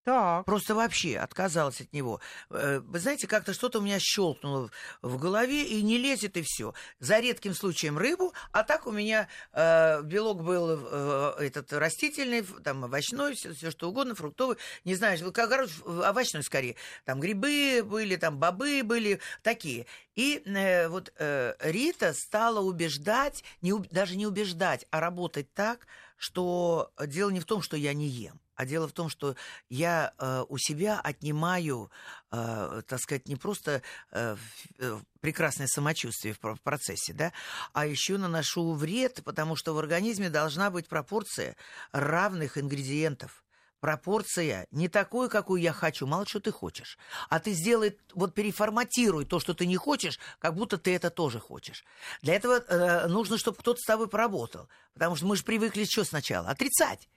Так. 0.07 0.45
Просто 0.45 0.73
вообще 0.73 1.17
отказалась 1.17 1.81
от 1.81 1.91
него. 1.91 2.21
Э, 2.49 2.79
вы 2.79 2.97
знаете, 2.97 3.27
как-то 3.27 3.53
что-то 3.53 3.79
у 3.79 3.81
меня 3.81 3.97
щелкнуло 3.99 4.71
в 5.01 5.17
голове 5.17 5.65
и 5.65 5.81
не 5.81 5.97
лезет, 5.97 6.37
и 6.37 6.43
все. 6.43 6.73
За 7.01 7.19
редким 7.19 7.53
случаем 7.53 7.97
рыбу, 7.97 8.33
а 8.53 8.63
так 8.63 8.87
у 8.87 8.91
меня 8.91 9.27
э, 9.51 10.01
белок 10.03 10.43
был 10.43 10.79
э, 10.79 11.33
этот 11.39 11.73
растительный, 11.73 12.45
там 12.63 12.85
овощной, 12.85 13.35
все, 13.35 13.53
все 13.53 13.69
что 13.69 13.89
угодно, 13.89 14.15
фруктовый, 14.15 14.55
не 14.85 14.95
знаю, 14.95 15.33
как 15.33 15.51
овощной 15.85 16.43
скорее. 16.43 16.77
Там 17.03 17.19
грибы 17.19 17.83
были, 17.83 18.15
там 18.15 18.37
бобы 18.37 18.83
были, 18.85 19.19
такие. 19.43 19.87
И 20.15 20.41
э, 20.45 20.87
вот 20.87 21.11
э, 21.17 21.53
Рита 21.59 22.13
стала 22.13 22.61
убеждать, 22.61 23.43
не, 23.61 23.77
даже 23.91 24.15
не 24.15 24.25
убеждать, 24.25 24.87
а 24.89 25.01
работать 25.01 25.53
так, 25.53 25.85
что 26.15 26.93
дело 26.97 27.29
не 27.29 27.41
в 27.41 27.45
том, 27.45 27.61
что 27.61 27.75
я 27.75 27.93
не 27.93 28.07
ем 28.07 28.39
а 28.57 28.65
дело 28.65 28.87
в 28.87 28.91
том, 28.91 29.07
что 29.07 29.35
я 29.69 30.13
э, 30.17 30.43
у 30.49 30.57
себя 30.57 30.99
отнимаю, 30.99 31.89
э, 32.31 32.81
так 32.87 32.99
сказать, 32.99 33.27
не 33.27 33.35
просто 33.35 33.83
э, 34.11 34.35
э, 34.79 34.99
прекрасное 35.21 35.67
самочувствие 35.67 36.33
в, 36.33 36.61
процессе, 36.61 37.13
да, 37.13 37.31
а 37.73 37.85
еще 37.85 38.17
наношу 38.17 38.73
вред, 38.73 39.21
потому 39.23 39.55
что 39.55 39.73
в 39.73 39.77
организме 39.77 40.29
должна 40.29 40.71
быть 40.71 40.87
пропорция 40.87 41.55
равных 41.91 42.57
ингредиентов 42.57 43.43
пропорция 43.79 44.67
не 44.71 44.89
такой, 44.89 45.29
какую 45.29 45.61
я 45.61 45.71
хочу, 45.71 46.07
мало 46.07 46.25
что 46.25 46.39
ты 46.39 46.51
хочешь. 46.51 46.97
А 47.29 47.39
ты 47.39 47.53
сделай, 47.53 47.95
вот 48.15 48.33
переформатируй 48.33 49.25
то, 49.25 49.39
что 49.39 49.53
ты 49.53 49.67
не 49.67 49.77
хочешь, 49.77 50.19
как 50.39 50.55
будто 50.55 50.79
ты 50.79 50.95
это 50.95 51.11
тоже 51.11 51.39
хочешь. 51.39 51.85
Для 52.23 52.33
этого 52.33 52.55
э, 52.55 53.07
нужно, 53.07 53.37
чтобы 53.37 53.57
кто-то 53.57 53.79
с 53.79 53.85
тобой 53.85 54.07
поработал. 54.07 54.67
Потому 54.93 55.15
что 55.15 55.27
мы 55.27 55.35
же 55.35 55.43
привыкли 55.43 55.83
что 55.85 56.03
сначала? 56.03 56.49
Отрицать. 56.49 57.07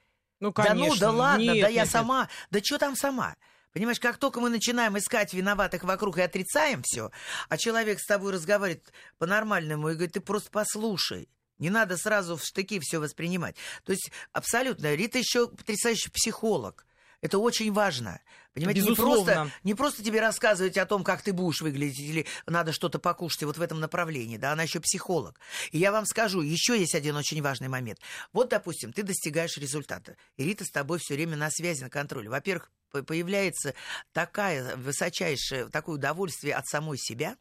Ну, 0.40 0.52
конечно. 0.52 0.76
Да 0.78 0.84
ну, 0.88 0.96
да 0.96 1.10
ладно, 1.12 1.42
нет, 1.42 1.60
да 1.62 1.68
я 1.68 1.82
нет, 1.82 1.90
сама. 1.90 2.28
Да 2.50 2.60
что 2.60 2.78
там 2.78 2.96
сама? 2.96 3.36
Понимаешь, 3.72 4.00
как 4.00 4.16
только 4.18 4.40
мы 4.40 4.48
начинаем 4.48 4.98
искать 4.98 5.32
виноватых 5.32 5.84
вокруг 5.84 6.18
и 6.18 6.22
отрицаем 6.22 6.82
все, 6.84 7.12
а 7.48 7.56
человек 7.56 8.00
с 8.00 8.06
тобой 8.06 8.32
разговаривает 8.32 8.92
по-нормальному 9.18 9.90
и 9.90 9.94
говорит, 9.94 10.14
ты 10.14 10.20
просто 10.20 10.50
послушай. 10.50 11.28
Не 11.58 11.70
надо 11.70 11.98
сразу 11.98 12.36
в 12.36 12.42
штыки 12.42 12.80
все 12.80 12.98
воспринимать. 12.98 13.54
То 13.84 13.92
есть 13.92 14.10
абсолютно. 14.32 14.94
Рита 14.94 15.18
еще 15.18 15.46
потрясающий 15.46 16.10
психолог. 16.10 16.86
Это 17.20 17.38
очень 17.38 17.72
важно. 17.72 18.20
Понимаете, 18.54 18.80
не 18.80 18.94
просто, 18.94 19.50
не 19.62 19.74
просто 19.74 20.02
тебе 20.02 20.20
рассказывать 20.20 20.76
о 20.78 20.86
том, 20.86 21.04
как 21.04 21.22
ты 21.22 21.32
будешь 21.32 21.60
выглядеть, 21.60 22.00
или 22.00 22.26
надо 22.46 22.72
что-то 22.72 22.98
покушать 22.98 23.42
вот 23.42 23.58
в 23.58 23.62
этом 23.62 23.78
направлении, 23.78 24.38
да, 24.38 24.52
она 24.52 24.62
еще 24.64 24.80
психолог. 24.80 25.38
И 25.70 25.78
я 25.78 25.92
вам 25.92 26.06
скажу, 26.06 26.40
еще 26.40 26.78
есть 26.78 26.94
один 26.94 27.16
очень 27.16 27.42
важный 27.42 27.68
момент. 27.68 28.00
Вот, 28.32 28.48
допустим, 28.48 28.92
ты 28.92 29.02
достигаешь 29.02 29.56
результата, 29.56 30.16
и 30.36 30.44
Рита 30.44 30.64
с 30.64 30.70
тобой 30.70 30.98
все 30.98 31.14
время 31.14 31.36
на 31.36 31.50
связи, 31.50 31.82
на 31.82 31.90
контроле. 31.90 32.28
Во-первых, 32.28 32.70
по- 32.90 33.02
появляется 33.02 33.74
такая 34.12 34.76
высочайшее, 34.76 35.68
такое 35.68 35.96
удовольствие 35.96 36.54
от 36.54 36.66
самой 36.66 36.98
себя, 36.98 37.36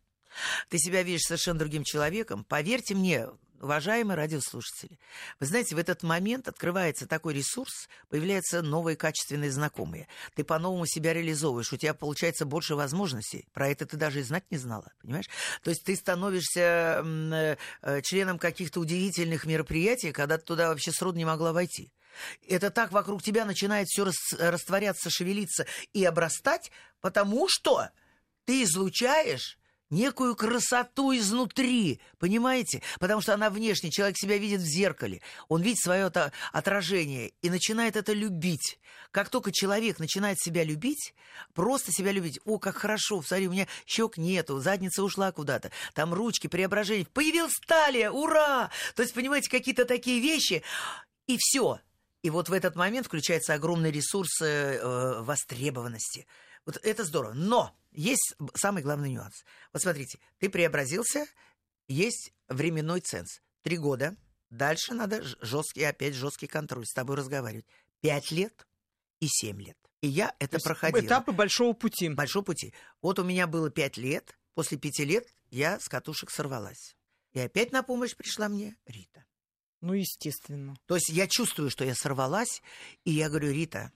ты 0.69 0.77
себя 0.77 1.01
видишь 1.01 1.23
совершенно 1.23 1.57
другим 1.57 1.83
человеком. 1.83 2.43
Поверьте 2.43 2.93
мне, 2.93 3.27
уважаемые 3.60 4.15
радиослушатели, 4.15 5.00
вы 5.39 5.45
знаете, 5.45 5.76
в 5.76 5.80
этот 5.80 6.04
момент 6.04 6.48
открывается 6.48 7.08
такой 7.08 7.34
ресурс, 7.34 7.89
появляются 8.10 8.62
новые 8.62 8.95
качественные 8.95 9.52
знакомые. 9.52 10.08
Ты 10.36 10.43
по-новому 10.43 10.86
себя 10.86 11.13
реализовываешь, 11.13 11.72
у 11.72 11.78
тебя 11.78 11.93
получается 11.93 12.45
больше 12.45 12.76
возможностей. 12.76 13.48
Про 13.54 13.69
это 13.69 13.86
ты 13.86 13.98
даже 13.98 14.19
и 14.19 14.24
знать 14.24 14.45
не 14.50 14.58
знала, 14.58 14.91
понимаешь? 15.02 15.30
То 15.63 15.69
есть 15.69 15.84
ты 15.84 15.95
становишься 15.95 17.04
э, 17.04 17.58
э, 17.82 18.02
членом 18.02 18.39
каких-то 18.39 18.80
удивительных 18.80 19.45
мероприятий, 19.45 20.12
когда 20.12 20.38
ты 20.38 20.45
туда 20.45 20.69
вообще 20.69 20.91
сроду 20.91 21.17
не 21.17 21.26
могла 21.26 21.54
войти. 21.54 21.91
Это 22.48 22.69
так 22.69 22.91
вокруг 22.91 23.22
тебя 23.22 23.45
начинает 23.45 23.88
все 23.88 24.10
растворяться, 24.39 25.10
шевелиться 25.10 25.65
и 25.93 26.04
обрастать, 26.04 26.72
потому 27.02 27.48
что 27.48 27.89
ты 28.45 28.63
излучаешь 28.63 29.59
некую 29.89 30.36
красоту 30.36 31.15
изнутри, 31.15 31.99
понимаете? 32.17 32.82
Потому 32.99 33.21
что 33.21 33.34
она 33.34 33.49
внешне, 33.49 33.91
человек 33.91 34.17
себя 34.17 34.38
видит 34.38 34.62
в 34.62 34.65
зеркале, 34.65 35.21
он 35.47 35.62
видит 35.62 35.80
свое 35.80 36.12
отражение 36.52 37.34
и 37.41 37.49
начинает 37.49 37.95
это 37.95 38.13
любить. 38.13 38.80
Как 39.12 39.30
только 39.30 39.52
человек 39.52 39.99
начинает 39.99 40.39
себя 40.39 40.63
любить, 40.63 41.13
просто 41.54 41.91
себя 41.91 42.12
любить, 42.12 42.39
о, 42.45 42.60
как 42.60 42.78
хорошо, 42.78 43.21
смотри, 43.21 43.47
у 43.47 43.52
меня 43.52 43.67
щек 43.86 44.17
нету, 44.17 44.60
задница 44.60 45.04
ушла 45.04 45.32
куда-то, 45.32 45.71
там 45.93 46.13
ручки, 46.13 46.47
преображение, 46.47 47.06
появилась 47.06 47.60
талия, 47.67 48.12
ура! 48.12 48.69
То 48.95 49.02
есть, 49.02 49.13
понимаете, 49.13 49.49
какие-то 49.49 49.86
такие 49.86 50.19
вещи, 50.19 50.63
и 51.28 51.38
все. 51.39 51.80
И 52.21 52.30
вот 52.30 52.49
в 52.49 52.54
этот 52.54 52.75
момент 52.75 53.08
включается 53.08 53.54
огромный 53.54 53.91
ресурс 53.91 54.41
э, 54.41 55.21
востребованности. 55.21 56.28
Вот 56.69 56.79
это 56.84 57.03
здорово. 57.03 57.34
Но 57.34 57.75
есть 57.91 58.36
самый 58.53 58.84
главный 58.84 59.10
нюанс. 59.10 59.43
Вот 59.73 59.82
смотрите, 59.82 60.19
ты 60.38 60.51
преобразился, 60.51 61.25
есть 61.88 62.32
временной 62.47 62.99
ценз. 62.99 63.41
Три 63.63 63.77
года. 63.77 64.15
Дальше 64.51 64.93
надо 64.93 65.23
жесткий, 65.41 65.84
опять 65.84 66.13
жесткий 66.13 66.45
контроль 66.45 66.86
с 66.86 66.93
тобой 66.93 67.15
разговаривать. 67.15 67.65
Пять 68.01 68.29
лет 68.29 68.67
и 69.19 69.25
семь 69.27 69.60
лет. 69.60 69.79
И 70.01 70.08
я 70.10 70.36
это 70.38 70.60
То 70.60 70.63
проходила. 70.65 71.03
Этапы 71.03 71.32
большого 71.32 71.73
пути. 71.73 72.08
Большого 72.10 72.43
пути. 72.43 72.71
Вот 73.01 73.17
у 73.17 73.23
меня 73.23 73.47
было 73.47 73.71
пять 73.71 73.97
лет. 73.97 74.38
После 74.53 74.77
пяти 74.77 75.05
лет 75.05 75.27
я 75.49 75.79
с 75.79 75.89
катушек 75.89 76.29
сорвалась. 76.29 76.95
И 77.34 77.39
опять 77.39 77.71
на 77.71 77.82
помощь 77.82 78.15
пришла 78.15 78.47
мне 78.47 78.77
Рита. 78.86 79.25
Ну, 79.82 79.93
естественно. 79.93 80.77
То 80.86 80.93
есть 80.93 81.10
я 81.10 81.25
чувствую, 81.27 81.71
что 81.71 81.84
я 81.84 81.95
сорвалась, 81.95 82.62
и 83.05 83.12
я 83.12 83.29
говорю, 83.29 83.51
Рита, 83.51 83.91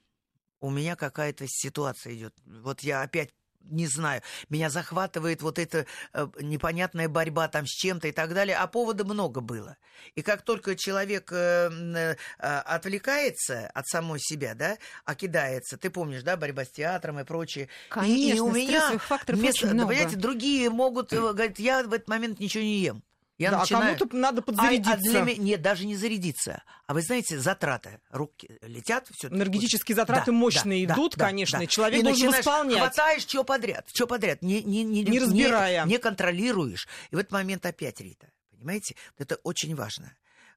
у 0.63 0.69
меня 0.69 0.95
какая-то 0.95 1.45
ситуация 1.47 2.15
идет. 2.15 2.33
Вот 2.45 2.79
я 2.81 3.01
опять 3.01 3.31
не 3.69 3.87
знаю, 3.87 4.21
меня 4.49 4.69
захватывает 4.69 5.41
вот 5.41 5.57
эта 5.57 5.85
э, 6.13 6.27
непонятная 6.41 7.07
борьба 7.07 7.47
там 7.47 7.65
с 7.65 7.69
чем-то 7.69 8.09
и 8.09 8.11
так 8.11 8.33
далее, 8.33 8.57
а 8.57 8.67
повода 8.67 9.05
много 9.05 9.39
было. 9.39 9.77
И 10.15 10.21
как 10.21 10.41
только 10.41 10.75
человек 10.75 11.31
э, 11.31 11.69
э, 11.69 12.15
отвлекается 12.39 13.67
от 13.67 13.87
самой 13.87 14.19
себя, 14.19 14.53
да, 14.53 14.77
окидается, 15.05 15.77
ты 15.77 15.89
помнишь, 15.89 16.23
да, 16.23 16.35
борьба 16.35 16.65
с 16.65 16.71
театром 16.71 17.19
и 17.19 17.23
прочее. 17.23 17.69
Конечно, 17.89 18.33
и, 18.33 18.35
и 18.35 18.39
у 18.41 18.51
меня 18.51 18.97
факторов 18.97 19.39
вместо, 19.39 19.65
очень 19.65 19.75
много. 19.75 19.93
понимаете, 19.93 20.17
другие 20.17 20.69
могут, 20.69 21.13
э, 21.13 21.17
говорить, 21.17 21.59
я 21.59 21.83
в 21.83 21.93
этот 21.93 22.09
момент 22.09 22.39
ничего 22.41 22.63
не 22.63 22.79
ем. 22.79 23.03
Я 23.37 23.51
да, 23.51 23.59
начинаю... 23.59 23.95
а 23.95 23.97
кому-то 23.97 24.15
надо 24.15 24.39
А- 24.39 24.43
подзарядиться. 24.43 24.93
а 24.93 24.97
для 24.97 25.21
меня- 25.21 25.41
Нет, 25.41 25.61
даже 25.61 25.85
не 25.85 25.95
зарядиться. 25.95 26.63
А 26.85 26.93
вы 26.93 27.01
знаете, 27.01 27.39
затраты. 27.39 27.99
Руки 28.09 28.57
летят, 28.61 29.07
все. 29.11 29.27
Энергетические 29.29 29.95
затраты 29.95 30.31
мощные 30.31 30.85
идут, 30.85 31.15
конечно, 31.15 31.61
и 31.61 31.67
человек 31.67 32.01
и 32.01 32.03
должен 32.03 32.29
восполнять. 32.29 32.79
Хватаешь 32.79 33.23
что 33.23 33.43
подряд, 33.43 33.87
что 33.93 34.07
подряд, 34.07 34.41
не, 34.41 34.61
не, 34.61 34.83
не, 34.83 35.03
Не 35.03 35.19
разбирая. 35.19 35.85
Не, 35.85 35.97
контролируешь. 35.97 36.87
И 37.11 37.15
в 37.15 37.19
этот 37.19 37.31
момент 37.31 37.65
опять 37.65 37.99
Рита. 37.99 38.27
Понимаете? 38.51 38.95
Это 39.17 39.35
очень 39.43 39.75
важно. 39.75 40.15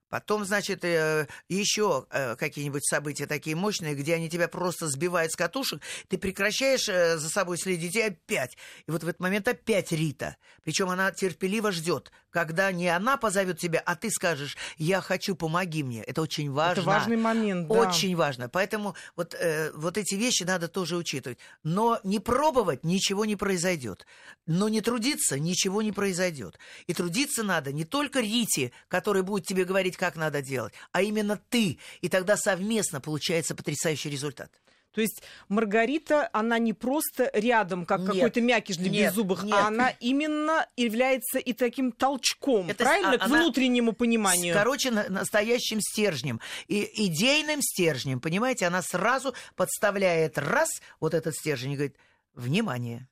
Потом, 0.09 0.45
значит, 0.45 0.85
э, 0.85 1.27
еще 1.49 2.07
э, 2.11 2.37
какие-нибудь 2.37 2.87
события 2.87 3.27
такие 3.27 3.57
мощные, 3.57 3.97
где 3.97 4.15
они 4.15 4.31
тебя 4.31 4.47
просто 4.47 4.87
сбивают 4.87 5.33
с 5.33 5.37
катушек, 5.37 5.83
ты 6.09 6.17
прекращаешь 6.17 6.89
э, 6.89 7.19
за 7.19 7.29
собой 7.29 7.59
следить 7.59 7.97
и 7.97 8.03
опять. 8.03 8.57
И 8.87 8.91
вот 8.93 9.03
в 9.03 9.09
этот 9.09 9.21
момент 9.21 9.49
опять 9.49 9.91
Рита. 9.91 10.37
Причем 10.63 10.91
она 10.91 11.11
терпеливо 11.11 11.73
ждет, 11.73 12.13
когда 12.37 12.71
не 12.71 12.89
она 12.89 13.17
позовет 13.17 13.59
тебя, 13.59 13.83
а 13.87 13.97
ты 13.97 14.11
скажешь, 14.11 14.59
я 14.77 15.01
хочу, 15.01 15.35
помоги 15.35 15.83
мне. 15.83 16.03
Это 16.03 16.21
очень 16.21 16.53
важно. 16.53 16.81
Это 16.83 16.91
важный 16.91 17.17
момент, 17.17 17.67
да. 17.67 17.75
Очень 17.75 18.15
важно. 18.15 18.51
Поэтому 18.51 18.95
вот, 19.17 19.35
э, 19.35 19.73
вот 19.73 19.97
эти 19.97 20.17
вещи 20.17 20.43
надо 20.43 20.69
тоже 20.69 20.99
учитывать. 20.99 21.39
Но 21.63 21.99
не 22.05 22.19
пробовать 22.19 22.85
ничего 22.85 23.25
не 23.25 23.37
произойдет. 23.37 24.07
Но 24.45 24.69
не 24.69 24.83
трудиться 24.83 25.39
ничего 25.39 25.81
не 25.81 25.93
произойдет. 25.93 26.59
И 26.87 26.93
трудиться 26.93 27.43
надо 27.43 27.73
не 27.73 27.87
только 27.87 28.21
Рите, 28.21 28.71
которая 28.89 29.23
будет 29.23 29.47
тебе 29.47 29.65
говорить, 29.65 29.97
как 29.97 30.15
надо 30.15 30.43
делать, 30.43 30.75
а 30.93 31.01
именно 31.01 31.41
ты. 31.49 31.79
И 32.03 32.11
тогда 32.11 32.37
совместно 32.37 33.01
получается 33.01 33.55
потрясающий 33.55 34.11
результат. 34.11 34.51
То 34.97 35.03
есть 35.03 35.23
Маргарита, 35.51 36.29
она 36.33 36.59
не 36.59 36.73
просто 36.73 37.31
рядом, 37.35 37.85
как 37.85 38.01
Нет. 38.01 38.13
какой-то 38.15 38.41
мякиш 38.41 38.77
для 38.79 38.89
Нет, 38.91 39.11
беззубых, 39.11 39.43
нет. 39.45 39.55
а 39.55 39.67
она 39.67 39.91
именно 40.01 40.67
является 40.75 41.39
и 41.39 41.53
таким 41.53 41.93
толчком, 41.93 42.71
Это 42.71 42.83
с- 42.83 42.87
правильно, 42.87 43.13
а- 43.13 43.19
к 43.19 43.23
она 43.25 43.39
внутреннему 43.43 43.93
пониманию. 43.93 44.55
Короче, 44.55 44.91
на- 44.91 45.09
настоящим 45.11 45.81
стержнем. 45.83 46.41
И 46.67 46.89
идейным 47.07 47.61
стержнем, 47.61 48.21
понимаете, 48.21 48.67
она 48.67 48.81
сразу 48.81 49.35
подставляет 49.55 50.39
раз 50.39 50.71
вот 50.99 51.13
этот 51.13 51.35
стержень 51.35 51.73
и 51.73 51.77
говорит, 51.77 51.97
внимание. 52.33 53.07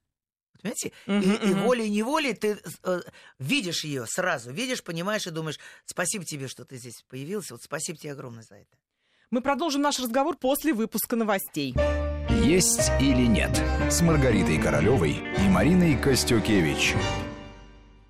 Понимаете? 0.62 0.92
Мгм, 1.04 1.20
и, 1.20 1.50
и 1.50 1.52
волей-неволей 1.52 2.32
ты 2.32 2.58
э, 2.84 3.00
видишь 3.38 3.84
ее 3.84 4.06
сразу, 4.06 4.50
видишь, 4.50 4.82
понимаешь 4.82 5.26
и 5.26 5.30
думаешь, 5.30 5.58
спасибо 5.84 6.24
тебе, 6.24 6.48
что 6.48 6.64
ты 6.64 6.78
здесь 6.78 7.02
появился, 7.10 7.52
вот 7.52 7.62
спасибо 7.62 7.98
тебе 7.98 8.12
огромное 8.12 8.42
за 8.44 8.54
это. 8.56 8.74
Мы 9.34 9.40
продолжим 9.40 9.82
наш 9.82 9.98
разговор 9.98 10.36
после 10.36 10.72
выпуска 10.72 11.16
новостей. 11.16 11.74
«Есть 12.44 12.92
или 13.00 13.26
нет» 13.26 13.50
с 13.90 14.00
Маргаритой 14.00 14.58
Королевой 14.58 15.16
и 15.44 15.48
Мариной 15.48 15.96
Костюкевич. 15.96 16.94